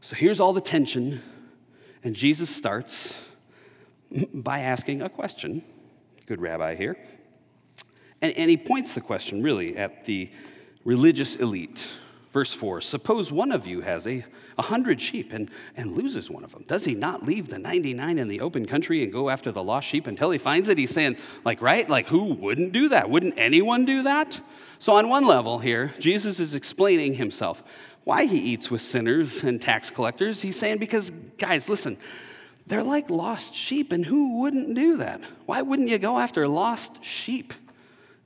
So 0.00 0.16
here's 0.16 0.40
all 0.40 0.52
the 0.52 0.60
tension, 0.60 1.22
and 2.02 2.16
Jesus 2.16 2.50
starts 2.50 3.24
by 4.34 4.60
asking 4.60 5.00
a 5.00 5.08
question. 5.08 5.62
Good 6.26 6.40
rabbi 6.40 6.74
here. 6.74 6.96
And, 8.26 8.36
and 8.36 8.50
he 8.50 8.56
points 8.56 8.94
the 8.94 9.00
question 9.00 9.40
really 9.40 9.76
at 9.76 10.04
the 10.04 10.28
religious 10.84 11.36
elite. 11.36 11.94
Verse 12.32 12.52
4 12.52 12.80
Suppose 12.80 13.30
one 13.30 13.52
of 13.52 13.68
you 13.68 13.82
has 13.82 14.04
a, 14.04 14.24
a 14.58 14.62
hundred 14.62 15.00
sheep 15.00 15.32
and, 15.32 15.48
and 15.76 15.92
loses 15.92 16.28
one 16.28 16.42
of 16.42 16.50
them. 16.50 16.64
Does 16.66 16.84
he 16.84 16.96
not 16.96 17.24
leave 17.24 17.48
the 17.48 17.58
99 17.58 18.18
in 18.18 18.26
the 18.26 18.40
open 18.40 18.66
country 18.66 19.04
and 19.04 19.12
go 19.12 19.30
after 19.30 19.52
the 19.52 19.62
lost 19.62 19.86
sheep 19.86 20.08
until 20.08 20.32
he 20.32 20.38
finds 20.38 20.68
it? 20.68 20.76
He's 20.76 20.90
saying, 20.90 21.16
like, 21.44 21.62
right? 21.62 21.88
Like, 21.88 22.08
who 22.08 22.34
wouldn't 22.34 22.72
do 22.72 22.88
that? 22.88 23.08
Wouldn't 23.08 23.34
anyone 23.36 23.84
do 23.84 24.02
that? 24.02 24.40
So, 24.80 24.94
on 24.94 25.08
one 25.08 25.24
level 25.24 25.60
here, 25.60 25.94
Jesus 26.00 26.40
is 26.40 26.56
explaining 26.56 27.14
himself 27.14 27.62
why 28.02 28.24
he 28.24 28.38
eats 28.38 28.72
with 28.72 28.82
sinners 28.82 29.44
and 29.44 29.62
tax 29.62 29.88
collectors. 29.90 30.42
He's 30.42 30.58
saying, 30.58 30.78
because, 30.78 31.12
guys, 31.38 31.68
listen, 31.68 31.96
they're 32.66 32.82
like 32.82 33.08
lost 33.08 33.54
sheep, 33.54 33.92
and 33.92 34.04
who 34.04 34.40
wouldn't 34.40 34.74
do 34.74 34.96
that? 34.96 35.20
Why 35.46 35.62
wouldn't 35.62 35.88
you 35.88 35.98
go 35.98 36.18
after 36.18 36.48
lost 36.48 37.04
sheep? 37.04 37.54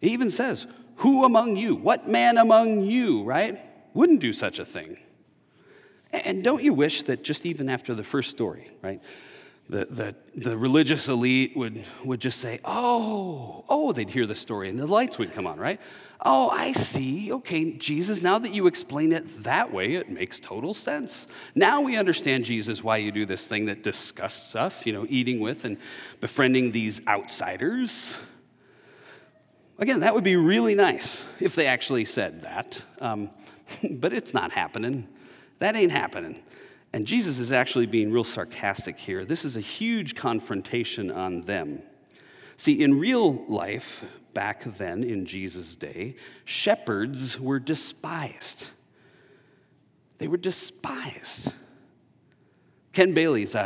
He 0.00 0.11
even 0.11 0.30
says, 0.30 0.66
Who 0.97 1.25
among 1.25 1.57
you, 1.57 1.75
what 1.75 2.09
man 2.09 2.38
among 2.38 2.83
you, 2.83 3.23
right, 3.25 3.61
wouldn't 3.95 4.21
do 4.21 4.33
such 4.33 4.59
a 4.59 4.64
thing? 4.64 4.99
And 6.12 6.42
don't 6.42 6.62
you 6.62 6.73
wish 6.73 7.02
that 7.02 7.23
just 7.23 7.47
even 7.47 7.69
after 7.69 7.95
the 7.95 8.02
first 8.02 8.30
story, 8.30 8.69
right, 8.83 9.00
the, 9.69 9.85
the, 9.85 10.14
the 10.35 10.59
religious 10.59 11.09
elite 11.09 11.57
would, 11.57 11.85
would 12.04 12.21
just 12.21 12.40
say, 12.40 12.59
oh, 12.64 13.64
oh, 13.69 13.92
they'd 13.92 14.11
hear 14.11 14.26
the 14.26 14.35
story 14.35 14.69
and 14.69 14.78
the 14.78 14.87
lights 14.87 15.16
would 15.19 15.33
come 15.33 15.47
on, 15.47 15.61
right? 15.61 15.80
Oh, 16.23 16.50
I 16.50 16.73
see. 16.73 17.33
Okay, 17.33 17.73
Jesus, 17.75 18.21
now 18.21 18.38
that 18.40 18.52
you 18.52 18.66
explain 18.66 19.12
it 19.12 19.45
that 19.45 19.73
way, 19.73 19.95
it 19.95 20.11
makes 20.11 20.40
total 20.40 20.75
sense. 20.75 21.28
Now 21.54 21.80
we 21.80 21.97
understand, 21.97 22.45
Jesus, 22.45 22.83
why 22.83 22.97
you 22.97 23.12
do 23.12 23.25
this 23.25 23.47
thing 23.47 23.66
that 23.66 23.85
disgusts 23.85 24.57
us, 24.57 24.85
you 24.85 24.92
know, 24.92 25.07
eating 25.09 25.38
with 25.38 25.64
and 25.64 25.78
befriending 26.21 26.73
these 26.73 27.00
outsiders. 27.07 28.19
Again, 29.80 30.00
that 30.00 30.14
would 30.14 30.25
be 30.25 30.37
really 30.37 30.75
nice 30.75 31.25
if 31.40 31.54
they 31.54 31.66
actually 31.66 32.04
said 32.04 32.42
that. 32.42 32.84
Um, 33.00 33.30
but 33.90 34.12
it's 34.12 34.34
not 34.34 34.52
happening. 34.52 35.08
That 35.58 35.75
ain't 35.75 35.90
happening. 35.90 36.42
And 36.92 37.06
Jesus 37.06 37.38
is 37.38 37.50
actually 37.50 37.87
being 37.87 38.12
real 38.12 38.25
sarcastic 38.25 38.99
here. 38.99 39.25
This 39.25 39.44
is 39.44 39.56
a 39.56 39.60
huge 39.60 40.14
confrontation 40.14 41.10
on 41.10 41.42
them. 41.42 41.82
See, 42.56 42.82
in 42.82 42.99
real 42.99 43.44
life, 43.46 44.04
back 44.34 44.64
then 44.64 45.02
in 45.02 45.25
Jesus' 45.25 45.75
day, 45.75 46.16
shepherds 46.44 47.40
were 47.40 47.58
despised. 47.58 48.68
They 50.18 50.28
were 50.28 50.37
despised. 50.37 51.54
Ken 52.92 53.14
Bailey's 53.14 53.54
a, 53.54 53.60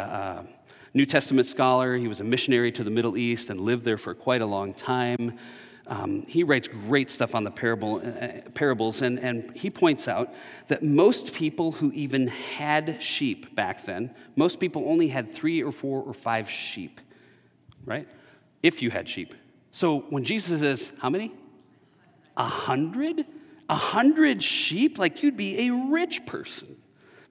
a 0.45 0.47
New 0.93 1.07
Testament 1.07 1.49
scholar. 1.49 1.97
He 1.97 2.07
was 2.07 2.21
a 2.21 2.25
missionary 2.25 2.71
to 2.73 2.85
the 2.85 2.91
Middle 2.91 3.17
East 3.17 3.51
and 3.51 3.59
lived 3.59 3.85
there 3.85 3.99
for 3.99 4.15
quite 4.15 4.43
a 4.43 4.47
long 4.47 4.73
time. 4.75 5.39
Um, 5.87 6.23
he 6.27 6.45
writes 6.45 6.67
great 6.67 7.11
stuff 7.11 7.35
on 7.35 7.45
the 7.45 7.51
parable, 7.51 7.97
uh, 7.97 8.49
parables, 8.55 9.03
and, 9.03 9.19
and 9.19 9.55
he 9.55 9.69
points 9.69 10.09
out 10.09 10.33
that 10.69 10.83
most 10.83 11.35
people 11.35 11.73
who 11.73 11.93
even 11.93 12.29
had 12.29 13.03
sheep 13.03 13.55
back 13.55 13.85
then, 13.85 14.15
most 14.35 14.61
people 14.61 14.89
only 14.89 15.09
had 15.09 15.35
three 15.35 15.63
or 15.63 15.73
four 15.73 16.03
or 16.03 16.15
five 16.15 16.49
sheep, 16.49 17.01
right? 17.85 18.09
If 18.63 18.81
you 18.81 18.91
had 18.91 19.09
sheep. 19.09 19.35
So 19.73 20.01
when 20.09 20.25
Jesus 20.25 20.61
says, 20.61 20.93
how 21.01 21.11
many? 21.11 21.33
A 22.37 22.45
hundred? 22.45 23.27
A 23.69 23.75
hundred 23.75 24.43
sheep? 24.43 24.99
Like 24.99 25.23
you'd 25.23 25.37
be 25.37 25.69
a 25.69 25.75
rich 25.91 26.25
person. 26.25 26.77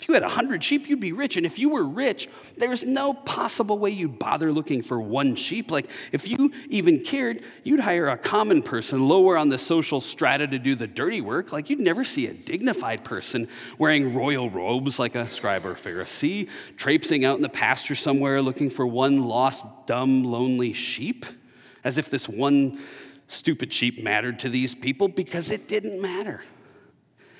If 0.03 0.09
you 0.09 0.15
had 0.15 0.23
100 0.23 0.61
sheep, 0.61 0.89
you'd 0.89 0.99
be 0.99 1.13
rich. 1.13 1.37
And 1.37 1.45
if 1.45 1.57
you 1.57 1.69
were 1.69 1.85
rich, 1.85 2.27
there's 2.57 2.83
no 2.83 3.13
possible 3.13 3.79
way 3.79 3.91
you'd 3.91 4.19
bother 4.19 4.51
looking 4.51 4.81
for 4.81 4.99
one 4.99 5.37
sheep. 5.37 5.71
Like, 5.71 5.89
if 6.11 6.27
you 6.27 6.51
even 6.67 7.05
cared, 7.05 7.41
you'd 7.63 7.79
hire 7.79 8.07
a 8.07 8.17
common 8.17 8.63
person 8.63 9.07
lower 9.07 9.37
on 9.37 9.47
the 9.47 9.57
social 9.57 10.01
strata 10.01 10.45
to 10.45 10.59
do 10.59 10.75
the 10.75 10.87
dirty 10.87 11.21
work. 11.21 11.53
Like, 11.53 11.69
you'd 11.69 11.79
never 11.79 12.03
see 12.03 12.27
a 12.27 12.33
dignified 12.33 13.05
person 13.05 13.47
wearing 13.77 14.13
royal 14.13 14.49
robes 14.49 14.99
like 14.99 15.15
a 15.15 15.25
scribe 15.29 15.65
or 15.65 15.75
Pharisee, 15.75 16.49
traipsing 16.75 17.23
out 17.23 17.37
in 17.37 17.41
the 17.41 17.47
pasture 17.47 17.95
somewhere 17.95 18.41
looking 18.41 18.69
for 18.69 18.85
one 18.85 19.23
lost, 19.23 19.65
dumb, 19.85 20.25
lonely 20.25 20.73
sheep, 20.73 21.25
as 21.85 21.97
if 21.97 22.09
this 22.09 22.27
one 22.27 22.77
stupid 23.29 23.71
sheep 23.71 24.03
mattered 24.03 24.39
to 24.39 24.49
these 24.49 24.75
people 24.75 25.07
because 25.07 25.49
it 25.49 25.69
didn't 25.69 26.01
matter. 26.01 26.43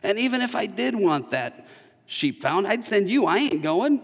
And 0.01 0.17
even 0.17 0.39
if 0.39 0.55
I 0.55 0.65
did 0.65 0.95
want 0.95 1.31
that, 1.31 1.67
sheep 2.05 2.41
found, 2.41 2.67
I'd 2.67 2.85
send 2.85 3.09
you. 3.09 3.25
I 3.25 3.37
ain't 3.37 3.63
going. 3.63 4.01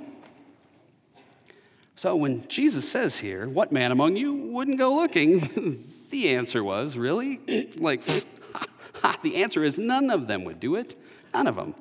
So 1.96 2.16
when 2.16 2.48
Jesus 2.48 2.90
says 2.90 3.20
here, 3.20 3.48
What 3.48 3.72
man 3.72 3.92
among 3.92 4.16
you 4.16 4.34
wouldn't 4.34 4.78
go 4.78 4.96
looking? 4.96 5.84
the 6.12 6.30
answer 6.30 6.64
was, 6.64 6.98
Really? 6.98 7.40
like, 7.78 8.02
the 9.22 9.44
answer 9.44 9.64
is 9.64 9.78
none 9.78 10.10
of 10.10 10.28
them 10.28 10.46
would 10.46 10.60
do 10.60 10.76
it. 10.76 10.96
None 11.34 11.48
of 11.48 11.56
them. 11.56 11.76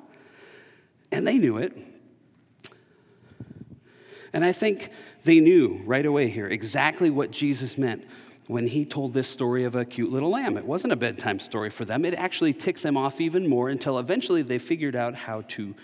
And 1.11 1.25
they 1.25 1.37
knew 1.37 1.57
it. 1.57 1.77
And 4.33 4.43
I 4.43 4.51
think 4.51 4.91
they 5.23 5.39
knew 5.39 5.81
right 5.85 6.05
away 6.05 6.27
here 6.27 6.47
exactly 6.47 7.09
what 7.09 7.31
Jesus 7.31 7.77
meant 7.77 8.05
when 8.47 8.67
he 8.67 8.83
told 8.83 9.13
this 9.13 9.27
story 9.27 9.63
of 9.63 9.75
a 9.75 9.85
cute 9.85 10.11
little 10.11 10.31
lamb. 10.31 10.57
It 10.57 10.65
wasn't 10.65 10.91
a 10.91 10.95
bedtime 10.95 11.39
story 11.39 11.69
for 11.69 11.85
them. 11.85 12.03
It 12.03 12.13
actually 12.15 12.53
ticked 12.53 12.83
them 12.83 12.97
off 12.97 13.21
even 13.21 13.47
more 13.47 13.69
until 13.69 13.99
eventually 13.99 14.41
they 14.41 14.59
figured 14.59 14.95
out 14.95 15.15
how 15.15 15.41
to 15.49 15.75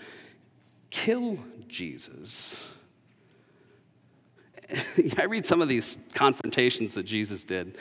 kill 0.96 1.38
Jesus. 1.68 2.68
I 5.18 5.24
read 5.24 5.46
some 5.46 5.60
of 5.60 5.68
these 5.68 5.98
confrontations 6.14 6.94
that 6.94 7.04
Jesus 7.04 7.44
did, 7.44 7.76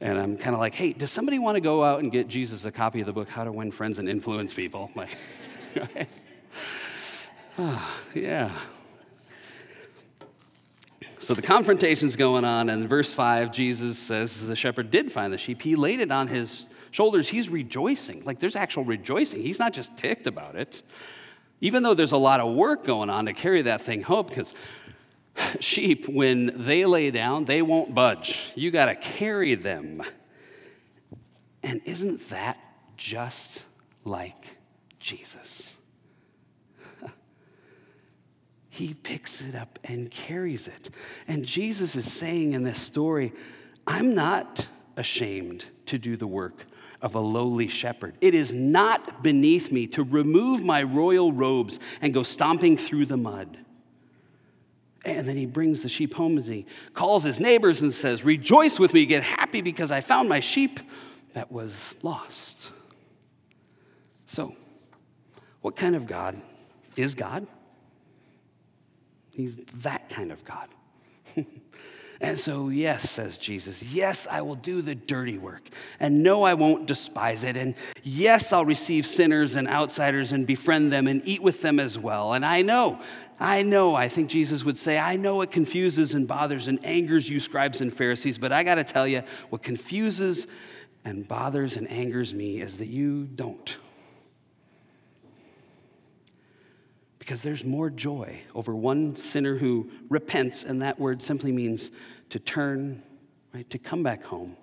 and 0.00 0.18
I'm 0.18 0.36
kind 0.36 0.54
of 0.54 0.60
like, 0.60 0.74
hey, 0.74 0.92
does 0.92 1.10
somebody 1.10 1.38
want 1.38 1.56
to 1.56 1.60
go 1.60 1.82
out 1.82 2.00
and 2.00 2.12
get 2.12 2.28
Jesus 2.28 2.64
a 2.66 2.70
copy 2.70 3.00
of 3.00 3.06
the 3.06 3.12
book, 3.12 3.28
How 3.28 3.44
to 3.44 3.52
Win 3.52 3.72
Friends 3.72 3.98
and 3.98 4.08
Influence 4.08 4.52
People? 4.52 4.90
Like, 5.74 6.08
oh, 7.58 8.00
yeah. 8.14 8.50
So 11.18 11.32
the 11.32 11.40
confrontation's 11.40 12.14
going 12.14 12.44
on, 12.44 12.68
and 12.68 12.82
in 12.82 12.88
verse 12.88 13.14
5, 13.14 13.50
Jesus 13.50 13.98
says 13.98 14.46
the 14.46 14.54
shepherd 14.54 14.90
did 14.90 15.10
find 15.10 15.32
the 15.32 15.38
sheep. 15.38 15.62
He 15.62 15.74
laid 15.74 16.00
it 16.00 16.12
on 16.12 16.28
his 16.28 16.66
shoulders. 16.90 17.30
He's 17.30 17.48
rejoicing. 17.48 18.22
Like 18.26 18.38
there's 18.38 18.56
actual 18.56 18.84
rejoicing. 18.84 19.40
He's 19.40 19.58
not 19.58 19.72
just 19.72 19.96
ticked 19.96 20.26
about 20.26 20.56
it. 20.56 20.82
Even 21.62 21.84
though 21.84 21.94
there's 21.94 22.12
a 22.12 22.18
lot 22.18 22.40
of 22.40 22.52
work 22.54 22.84
going 22.84 23.08
on 23.08 23.26
to 23.26 23.32
carry 23.32 23.62
that 23.62 23.82
thing 23.82 24.02
home, 24.02 24.26
because 24.26 24.52
sheep, 25.60 26.08
when 26.08 26.50
they 26.66 26.84
lay 26.84 27.12
down, 27.12 27.44
they 27.44 27.62
won't 27.62 27.94
budge. 27.94 28.50
You 28.56 28.72
got 28.72 28.86
to 28.86 28.96
carry 28.96 29.54
them. 29.54 30.02
And 31.62 31.80
isn't 31.84 32.28
that 32.30 32.58
just 32.96 33.64
like 34.04 34.56
Jesus? 34.98 35.76
he 38.68 38.94
picks 38.94 39.40
it 39.40 39.54
up 39.54 39.78
and 39.84 40.10
carries 40.10 40.66
it. 40.66 40.90
And 41.28 41.44
Jesus 41.44 41.94
is 41.94 42.12
saying 42.12 42.54
in 42.54 42.64
this 42.64 42.80
story, 42.80 43.32
I'm 43.86 44.16
not 44.16 44.66
ashamed 44.96 45.64
to 45.86 45.96
do 45.96 46.16
the 46.16 46.26
work 46.26 46.64
of 47.02 47.16
a 47.16 47.20
lowly 47.20 47.68
shepherd. 47.68 48.14
It 48.20 48.34
is 48.34 48.52
not 48.52 49.22
beneath 49.22 49.72
me 49.72 49.88
to 49.88 50.04
remove 50.04 50.64
my 50.64 50.84
royal 50.84 51.32
robes 51.32 51.80
and 52.00 52.14
go 52.14 52.22
stomping 52.22 52.76
through 52.76 53.06
the 53.06 53.16
mud. 53.16 53.58
And 55.04 55.28
then 55.28 55.36
he 55.36 55.46
brings 55.46 55.82
the 55.82 55.88
sheep 55.88 56.14
home 56.14 56.36
and 56.36 56.46
he 56.46 56.64
calls 56.94 57.24
his 57.24 57.40
neighbors 57.40 57.82
and 57.82 57.92
says, 57.92 58.24
Rejoice 58.24 58.78
with 58.78 58.94
me, 58.94 59.04
get 59.04 59.24
happy 59.24 59.60
because 59.60 59.90
I 59.90 60.00
found 60.00 60.28
my 60.28 60.38
sheep 60.38 60.78
that 61.34 61.50
was 61.50 61.96
lost. 62.02 62.70
So, 64.26 64.54
what 65.60 65.74
kind 65.74 65.96
of 65.96 66.06
God 66.06 66.40
is 66.96 67.16
God? 67.16 67.48
He's 69.32 69.56
that 69.56 70.08
kind 70.08 70.30
of 70.30 70.44
God. 70.44 70.68
And 72.22 72.38
so, 72.38 72.68
yes, 72.68 73.10
says 73.10 73.36
Jesus, 73.36 73.82
yes, 73.82 74.28
I 74.30 74.42
will 74.42 74.54
do 74.54 74.80
the 74.80 74.94
dirty 74.94 75.38
work. 75.38 75.68
And 75.98 76.22
no, 76.22 76.44
I 76.44 76.54
won't 76.54 76.86
despise 76.86 77.42
it. 77.42 77.56
And 77.56 77.74
yes, 78.04 78.52
I'll 78.52 78.64
receive 78.64 79.08
sinners 79.08 79.56
and 79.56 79.66
outsiders 79.66 80.30
and 80.30 80.46
befriend 80.46 80.92
them 80.92 81.08
and 81.08 81.20
eat 81.24 81.42
with 81.42 81.62
them 81.62 81.80
as 81.80 81.98
well. 81.98 82.32
And 82.32 82.46
I 82.46 82.62
know, 82.62 83.00
I 83.40 83.62
know, 83.64 83.96
I 83.96 84.08
think 84.08 84.30
Jesus 84.30 84.62
would 84.62 84.78
say, 84.78 85.00
I 85.00 85.16
know 85.16 85.42
it 85.42 85.50
confuses 85.50 86.14
and 86.14 86.28
bothers 86.28 86.68
and 86.68 86.78
angers 86.84 87.28
you, 87.28 87.40
scribes 87.40 87.80
and 87.80 87.92
Pharisees, 87.92 88.38
but 88.38 88.52
I 88.52 88.62
got 88.62 88.76
to 88.76 88.84
tell 88.84 89.08
you, 89.08 89.24
what 89.50 89.64
confuses 89.64 90.46
and 91.04 91.26
bothers 91.26 91.76
and 91.76 91.90
angers 91.90 92.32
me 92.32 92.60
is 92.60 92.78
that 92.78 92.86
you 92.86 93.24
don't. 93.24 93.76
Because 97.22 97.40
there's 97.42 97.62
more 97.64 97.88
joy 97.88 98.40
over 98.52 98.74
one 98.74 99.14
sinner 99.14 99.56
who 99.56 99.88
repents, 100.08 100.64
and 100.64 100.82
that 100.82 100.98
word 100.98 101.22
simply 101.22 101.52
means 101.52 101.92
to 102.30 102.40
turn, 102.40 103.00
right, 103.54 103.70
to 103.70 103.78
come 103.78 104.02
back 104.02 104.24
home. 104.24 104.56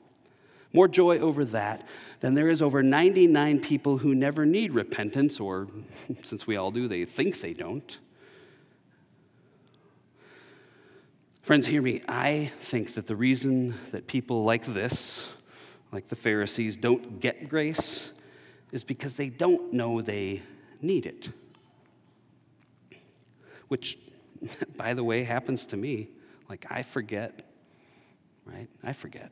More 0.74 0.89
joy 0.89 1.19
over 1.19 1.45
that 1.45 1.88
than 2.19 2.34
there 2.34 2.50
is 2.50 2.62
over 2.62 2.84
99 2.84 3.62
people 3.62 4.00
who 4.00 4.13
never 4.13 4.45
need 4.45 4.74
repentance, 4.74 5.39
or 5.39 5.69
since 6.26 6.45
we 6.45 6.58
all 6.58 6.69
do, 6.69 6.89
they 6.89 7.06
think 7.06 7.39
they 7.39 7.54
don't. 7.54 7.98
Friends, 11.41 11.65
hear 11.65 11.82
me. 11.82 12.02
I 12.10 12.52
think 12.60 12.95
that 12.95 13.08
the 13.08 13.15
reason 13.15 13.76
that 13.91 14.06
people 14.06 14.43
like 14.43 14.65
this, 14.65 15.32
like 15.93 16.08
the 16.08 16.17
Pharisees, 16.17 16.76
don't 16.76 17.22
get 17.22 17.48
grace 17.48 18.12
is 18.74 18.84
because 18.84 19.13
they 19.13 19.30
don't 19.30 19.72
know 19.72 20.02
they 20.02 20.43
need 20.82 21.06
it 21.06 21.30
which, 23.69 23.97
by 24.77 24.93
the 24.93 25.03
way, 25.03 25.23
happens 25.23 25.65
to 25.67 25.77
me. 25.77 26.10
Like, 26.49 26.65
I 26.69 26.82
forget, 26.82 27.43
right? 28.45 28.67
I 28.84 28.93
forget. 28.93 29.32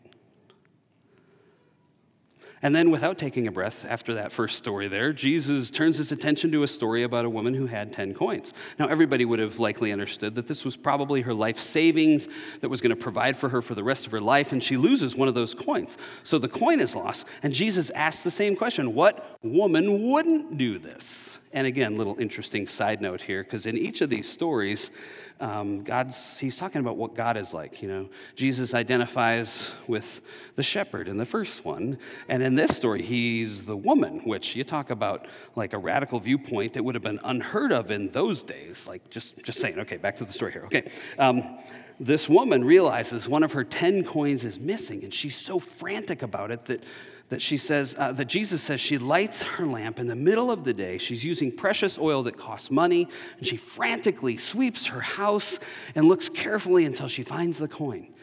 And 2.62 2.76
then, 2.76 2.90
without 2.90 3.20
taking 3.20 3.46
a 3.46 3.52
breath, 3.52 3.86
after 3.88 4.16
that 4.16 4.32
first 4.32 4.58
story 4.58 4.88
there, 4.88 5.14
Jesus 5.14 5.70
turns 5.70 5.98
his 5.98 6.12
attention 6.12 6.52
to 6.54 6.64
a 6.64 6.68
story 6.68 7.04
about 7.04 7.24
a 7.24 7.30
woman 7.30 7.54
who 7.54 7.68
had 7.68 7.94
10 7.94 8.16
coins. 8.16 8.52
Now, 8.80 8.88
everybody 8.88 9.26
would 9.26 9.38
have 9.38 9.60
likely 9.60 9.92
understood 9.92 10.34
that 10.36 10.48
this 10.48 10.66
was 10.66 10.76
probably 10.76 11.22
her 11.22 11.36
life 11.36 11.60
savings 11.60 12.28
that 12.62 12.70
was 12.70 12.82
going 12.82 12.90
to 12.90 12.96
provide 12.96 13.38
for 13.38 13.50
her 13.50 13.62
for 13.62 13.76
the 13.76 13.84
rest 13.84 14.08
of 14.08 14.12
her 14.12 14.22
life, 14.22 14.52
and 14.52 14.64
she 14.64 14.76
loses 14.76 15.16
one 15.16 15.28
of 15.28 15.36
those 15.36 15.54
coins. 15.54 15.98
So 16.24 16.40
the 16.40 16.48
coin 16.48 16.80
is 16.80 16.96
lost, 16.96 17.28
and 17.44 17.54
Jesus 17.54 17.92
asks 17.92 18.24
the 18.24 18.32
same 18.32 18.56
question 18.56 18.96
What 18.96 19.38
woman 19.44 20.10
wouldn't 20.10 20.58
do 20.58 20.80
this? 20.80 21.38
And 21.54 21.66
again, 21.66 21.98
little 21.98 22.18
interesting 22.20 22.68
side 22.68 23.02
note 23.02 23.22
here, 23.22 23.44
because 23.44 23.66
in 23.66 23.78
each 23.78 24.02
of 24.02 24.10
these 24.10 24.30
stories, 24.30 24.92
um, 25.40 25.84
God's 25.84 26.40
he's 26.40 26.58
talking 26.58 26.82
about 26.82 26.98
what 26.98 27.16
God 27.16 27.38
is 27.38 27.54
like. 27.54 27.82
You 27.82 27.88
know, 27.88 28.10
Jesus 28.36 28.74
identifies 28.74 29.74
with 29.88 30.22
the 30.56 30.64
shepherd 30.64 31.08
in 31.08 31.18
the 31.18 31.26
first 31.26 31.64
one, 31.64 31.98
and 32.28 32.44
in 32.44 32.56
this 32.56 32.76
story, 32.76 33.02
he's 33.02 33.64
the 33.64 33.78
woman, 33.78 34.20
which 34.26 34.56
you 34.56 34.64
talk 34.64 34.90
about 34.90 35.28
like 35.56 35.74
a 35.74 35.78
radical 35.78 36.20
viewpoint 36.20 36.74
that 36.74 36.84
would 36.84 36.96
have 36.96 37.04
been 37.04 37.20
unheard 37.24 37.72
of 37.72 37.92
in 37.92 38.10
those 38.10 38.44
days. 38.44 38.88
Like 38.88 39.10
just 39.10 39.42
just 39.44 39.60
saying. 39.60 39.80
Okay, 39.80 39.98
back 39.98 40.18
to 40.18 40.26
the 40.26 40.34
story 40.34 40.52
here. 40.52 40.66
Okay. 40.66 40.92
Um, 41.18 41.60
this 42.00 42.30
woman 42.30 42.64
realizes 42.64 43.28
one 43.28 43.42
of 43.42 43.54
her 43.54 43.64
10 43.64 44.04
coins 44.04 44.44
is 44.44 44.60
missing, 44.60 45.04
and 45.04 45.14
she's 45.14 45.36
so 45.36 45.60
frantic 45.60 46.22
about 46.22 46.52
it 46.52 46.66
that 46.66 46.84
that 47.30 47.42
she 47.42 47.58
says, 47.58 47.96
uh, 47.98 48.14
that 48.14 48.26
Jesus 48.26 48.62
says 48.62 48.80
she 48.80 48.98
lights 48.98 49.44
her 49.44 49.66
lamp 49.66 50.00
in 50.00 50.08
the 50.08 50.16
middle 50.16 50.50
of 50.50 50.64
the 50.64 50.74
day. 50.74 50.98
She's 50.98 51.26
using 51.26 51.52
precious 51.52 51.98
oil 51.98 52.24
that 52.24 52.38
costs 52.38 52.72
money, 52.72 53.08
and 53.38 53.46
she 53.46 53.58
frantically 53.58 54.38
sweeps 54.38 54.88
her 54.88 55.02
house 55.02 55.60
and 55.94 56.06
looks 56.06 56.30
carefully 56.30 56.86
until 56.86 57.08
she 57.08 57.24
finds 57.24 57.58
the 57.58 57.68
coin. 57.68 58.14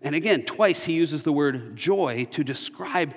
And 0.00 0.14
again, 0.14 0.44
twice 0.44 0.84
he 0.84 0.94
uses 0.94 1.22
the 1.22 1.32
word 1.32 1.76
joy 1.76 2.26
to 2.30 2.44
describe 2.44 3.14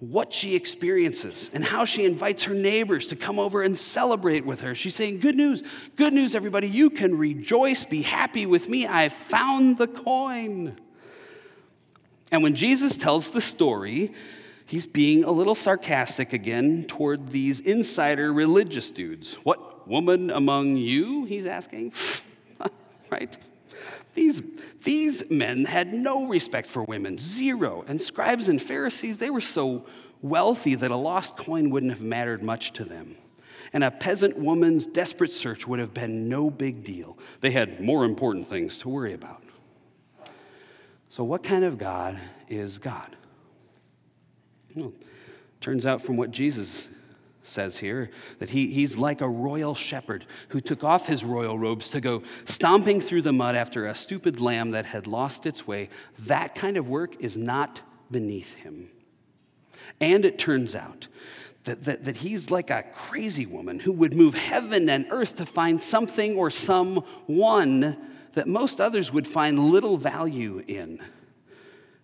what 0.00 0.32
she 0.32 0.54
experiences 0.54 1.50
and 1.52 1.64
how 1.64 1.84
she 1.84 2.04
invites 2.04 2.44
her 2.44 2.54
neighbors 2.54 3.08
to 3.08 3.16
come 3.16 3.38
over 3.38 3.62
and 3.62 3.76
celebrate 3.76 4.44
with 4.44 4.60
her. 4.60 4.74
She's 4.74 4.94
saying, 4.94 5.20
Good 5.20 5.36
news, 5.36 5.62
good 5.96 6.12
news, 6.12 6.34
everybody. 6.34 6.68
You 6.68 6.90
can 6.90 7.16
rejoice, 7.18 7.84
be 7.84 8.02
happy 8.02 8.46
with 8.46 8.68
me. 8.68 8.86
I 8.86 9.08
found 9.08 9.78
the 9.78 9.88
coin. 9.88 10.76
And 12.30 12.42
when 12.42 12.54
Jesus 12.54 12.96
tells 12.96 13.30
the 13.30 13.40
story, 13.40 14.12
he's 14.66 14.86
being 14.86 15.24
a 15.24 15.30
little 15.30 15.54
sarcastic 15.54 16.32
again 16.32 16.84
toward 16.84 17.30
these 17.30 17.60
insider 17.60 18.32
religious 18.32 18.90
dudes. 18.90 19.34
What 19.44 19.88
woman 19.88 20.30
among 20.30 20.76
you? 20.76 21.24
He's 21.24 21.46
asking. 21.46 21.92
right? 23.10 23.36
These, 24.14 24.42
these 24.82 25.30
men 25.30 25.64
had 25.64 25.94
no 25.94 26.26
respect 26.26 26.68
for 26.68 26.82
women, 26.82 27.18
zero. 27.18 27.84
And 27.86 28.02
scribes 28.02 28.48
and 28.48 28.60
Pharisees, 28.60 29.18
they 29.18 29.30
were 29.30 29.40
so 29.40 29.86
wealthy 30.20 30.74
that 30.74 30.90
a 30.90 30.96
lost 30.96 31.36
coin 31.36 31.70
wouldn't 31.70 31.92
have 31.92 32.02
mattered 32.02 32.42
much 32.42 32.72
to 32.74 32.84
them. 32.84 33.16
And 33.72 33.84
a 33.84 33.90
peasant 33.90 34.36
woman's 34.36 34.86
desperate 34.86 35.30
search 35.30 35.66
would 35.68 35.78
have 35.78 35.94
been 35.94 36.28
no 36.28 36.50
big 36.50 36.84
deal. 36.84 37.18
They 37.40 37.50
had 37.50 37.80
more 37.80 38.04
important 38.04 38.48
things 38.48 38.78
to 38.78 38.88
worry 38.88 39.12
about. 39.12 39.42
So, 41.18 41.24
what 41.24 41.42
kind 41.42 41.64
of 41.64 41.78
God 41.78 42.16
is 42.48 42.78
God? 42.78 43.16
Well, 44.76 44.92
turns 45.60 45.84
out 45.84 46.00
from 46.00 46.16
what 46.16 46.30
Jesus 46.30 46.88
says 47.42 47.76
here 47.76 48.12
that 48.38 48.50
he, 48.50 48.68
he's 48.68 48.96
like 48.96 49.20
a 49.20 49.28
royal 49.28 49.74
shepherd 49.74 50.26
who 50.50 50.60
took 50.60 50.84
off 50.84 51.08
his 51.08 51.24
royal 51.24 51.58
robes 51.58 51.88
to 51.88 52.00
go 52.00 52.22
stomping 52.44 53.00
through 53.00 53.22
the 53.22 53.32
mud 53.32 53.56
after 53.56 53.84
a 53.84 53.96
stupid 53.96 54.40
lamb 54.40 54.70
that 54.70 54.86
had 54.86 55.08
lost 55.08 55.44
its 55.44 55.66
way. 55.66 55.88
That 56.20 56.54
kind 56.54 56.76
of 56.76 56.88
work 56.88 57.16
is 57.18 57.36
not 57.36 57.82
beneath 58.12 58.54
him. 58.54 58.88
And 60.00 60.24
it 60.24 60.38
turns 60.38 60.76
out 60.76 61.08
that, 61.64 61.82
that, 61.82 62.04
that 62.04 62.18
he's 62.18 62.52
like 62.52 62.70
a 62.70 62.84
crazy 62.94 63.44
woman 63.44 63.80
who 63.80 63.90
would 63.90 64.14
move 64.14 64.34
heaven 64.34 64.88
and 64.88 65.04
earth 65.10 65.34
to 65.38 65.46
find 65.46 65.82
something 65.82 66.36
or 66.36 66.48
someone 66.48 67.96
that 68.38 68.46
most 68.46 68.80
others 68.80 69.12
would 69.12 69.26
find 69.26 69.58
little 69.58 69.96
value 69.96 70.62
in. 70.68 71.00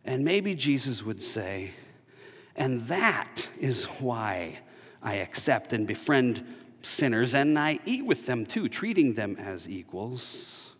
And 0.05 0.25
maybe 0.25 0.57
Jesus 0.57 1.05
would 1.05 1.23
say, 1.23 1.71
and 2.57 2.89
that 2.89 3.49
is 3.59 3.85
why 3.85 4.59
I 5.01 5.15
accept 5.15 5.73
and 5.73 5.87
befriend 5.87 6.45
sinners, 6.83 7.35
and 7.35 7.57
I 7.57 7.79
eat 7.87 8.05
with 8.05 8.27
them 8.27 8.47
too, 8.47 8.69
treating 8.69 9.15
them 9.15 9.37
as 9.37 9.69
equals. 9.69 10.73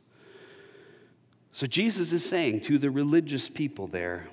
So 1.53 1.69
Jesus 1.69 2.13
is 2.13 2.29
saying 2.29 2.63
to 2.63 2.77
the 2.77 2.91
religious 2.91 3.49
people 3.49 3.87
there, 3.87 4.27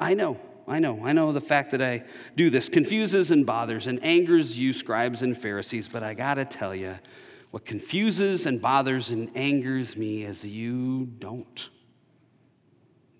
I 0.00 0.14
know, 0.14 0.40
I 0.66 0.80
know, 0.80 1.00
I 1.04 1.12
know 1.12 1.32
the 1.32 1.40
fact 1.40 1.70
that 1.70 1.80
I 1.80 2.02
do 2.34 2.50
this 2.50 2.68
confuses 2.68 3.30
and 3.30 3.46
bothers 3.46 3.86
and 3.86 4.02
angers 4.02 4.58
you, 4.58 4.72
scribes 4.72 5.22
and 5.22 5.38
Pharisees, 5.38 5.86
but 5.86 6.02
I 6.02 6.14
gotta 6.14 6.44
tell 6.44 6.74
you, 6.74 6.98
what 7.50 7.64
confuses 7.64 8.46
and 8.46 8.60
bothers 8.60 9.10
and 9.10 9.30
angers 9.34 9.96
me 9.96 10.22
is 10.22 10.46
you 10.46 11.06
don't. 11.06 11.70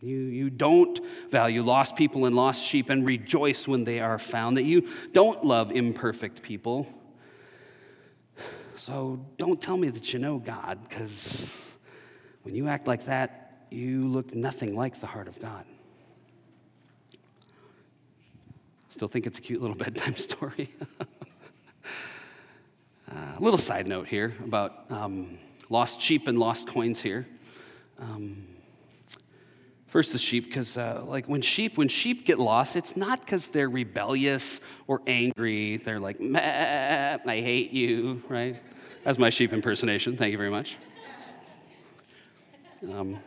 You, 0.01 0.17
you 0.17 0.51
don't 0.51 1.01
value 1.31 1.63
lost 1.63 1.97
people 1.97 2.27
and 2.27 2.37
lost 2.37 2.65
sheep 2.65 2.89
and 2.89 3.05
rejoice 3.05 3.67
when 3.67 3.85
they 3.85 4.01
are 4.01 4.19
found, 4.19 4.57
that 4.57 4.65
you 4.65 4.89
don't 5.13 5.45
love 5.45 5.73
imperfect 5.73 6.43
people. 6.43 6.87
So 8.77 9.27
don't 9.39 9.61
tell 9.61 9.77
me 9.77 9.89
that 9.89 10.13
you 10.13 10.21
know 10.21 10.39
God, 10.39 10.79
because 10.89 11.75
when 12.43 12.55
you 12.55 12.69
act 12.69 12.87
like 12.87 13.07
that, 13.07 13.67
you 13.71 14.07
look 14.07 14.35
nothing 14.35 14.77
like 14.77 15.01
the 15.01 15.07
heart 15.07 15.27
of 15.27 15.41
God. 15.41 15.65
Still 18.91 19.09
think 19.09 19.27
it's 19.27 19.39
a 19.39 19.43
cute 19.43 19.61
little 19.61 19.77
bedtime 19.85 20.17
story. 20.17 20.75
A 23.11 23.41
little 23.41 23.59
side 23.59 23.89
note 23.89 24.07
here 24.09 24.35
about 24.45 24.85
um, 24.91 25.39
lost 25.71 26.01
sheep 26.01 26.29
and 26.29 26.39
lost 26.39 26.67
coins 26.67 27.01
here. 27.01 27.27
Um, 27.99 28.47
first, 29.87 30.13
the 30.13 30.19
sheep, 30.19 30.45
because 30.45 30.77
uh, 30.77 31.03
like 31.07 31.27
when 31.27 31.41
sheep 31.41 31.79
when 31.79 31.89
sheep 31.89 32.27
get 32.27 32.39
lost, 32.39 32.77
it's 32.77 32.97
not 32.97 33.21
because 33.21 33.49
they're 33.49 33.71
rebellious 33.71 34.61
or 34.87 35.01
angry. 35.07 35.79
They're 35.79 36.01
like, 36.01 36.21
I 36.21 37.19
hate 37.25 37.73
you, 37.73 38.23
right? 38.29 38.63
That's 39.05 39.19
my 39.19 39.31
sheep 39.31 39.53
impersonation. 39.53 40.17
Thank 40.17 40.33
you 40.33 40.39
very 40.39 40.51
much. 40.51 40.77
Um, 42.93 43.19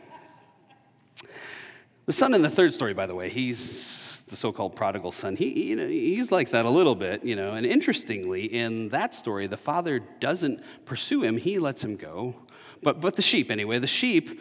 the 2.06 2.12
son 2.12 2.34
in 2.34 2.42
the 2.42 2.50
third 2.50 2.72
story, 2.72 2.94
by 2.94 3.06
the 3.06 3.14
way, 3.14 3.30
he's 3.30 4.01
the 4.32 4.36
so-called 4.36 4.74
prodigal 4.74 5.12
son, 5.12 5.36
he, 5.36 5.68
you 5.68 5.76
know, 5.76 5.86
he's 5.86 6.32
like 6.32 6.50
that 6.50 6.64
a 6.64 6.68
little 6.68 6.96
bit, 6.96 7.24
you 7.24 7.36
know. 7.36 7.54
And 7.54 7.64
interestingly, 7.64 8.46
in 8.46 8.88
that 8.88 9.14
story, 9.14 9.46
the 9.46 9.56
father 9.56 10.00
doesn't 10.00 10.60
pursue 10.84 11.22
him; 11.22 11.36
he 11.36 11.60
lets 11.60 11.84
him 11.84 11.94
go. 11.94 12.34
But 12.82 13.00
but 13.00 13.14
the 13.14 13.22
sheep, 13.22 13.50
anyway, 13.50 13.78
the 13.78 13.86
sheep. 13.86 14.40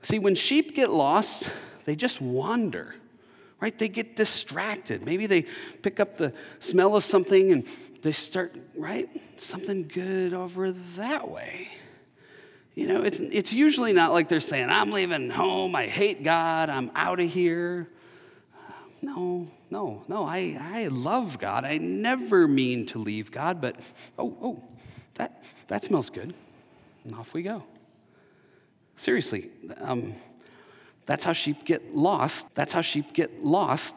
See, 0.00 0.18
when 0.18 0.34
sheep 0.34 0.74
get 0.74 0.90
lost, 0.90 1.50
they 1.84 1.96
just 1.96 2.20
wander, 2.20 2.94
right? 3.60 3.76
They 3.76 3.88
get 3.88 4.16
distracted. 4.16 5.04
Maybe 5.04 5.26
they 5.26 5.42
pick 5.82 6.00
up 6.00 6.16
the 6.16 6.32
smell 6.60 6.96
of 6.96 7.04
something 7.04 7.52
and 7.52 7.66
they 8.02 8.12
start 8.12 8.54
right 8.76 9.08
something 9.36 9.88
good 9.88 10.32
over 10.32 10.72
that 10.72 11.28
way. 11.28 11.68
You 12.76 12.86
know, 12.86 13.02
it's, 13.02 13.20
it's 13.20 13.52
usually 13.54 13.94
not 13.94 14.12
like 14.12 14.28
they're 14.28 14.38
saying, 14.38 14.68
I'm 14.68 14.92
leaving 14.92 15.30
home, 15.30 15.74
I 15.74 15.86
hate 15.86 16.22
God, 16.22 16.68
I'm 16.68 16.90
out 16.94 17.20
of 17.20 17.30
here. 17.30 17.88
No, 19.06 19.46
no, 19.70 20.02
no. 20.08 20.24
I, 20.26 20.58
I 20.60 20.88
love 20.88 21.38
God. 21.38 21.64
I 21.64 21.78
never 21.78 22.48
mean 22.48 22.86
to 22.86 22.98
leave 22.98 23.30
God, 23.30 23.60
but 23.60 23.76
oh, 24.18 24.36
oh, 24.42 24.64
that, 25.14 25.44
that 25.68 25.84
smells 25.84 26.10
good. 26.10 26.34
And 27.04 27.14
off 27.14 27.32
we 27.32 27.42
go. 27.42 27.62
Seriously, 28.96 29.50
um, 29.78 30.16
that's 31.04 31.22
how 31.22 31.32
sheep 31.32 31.64
get 31.64 31.94
lost. 31.94 32.48
That's 32.56 32.72
how 32.72 32.80
sheep 32.80 33.12
get 33.12 33.44
lost 33.44 33.94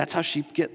That's 0.00 0.14
how 0.14 0.22
sheep 0.22 0.54
get 0.54 0.70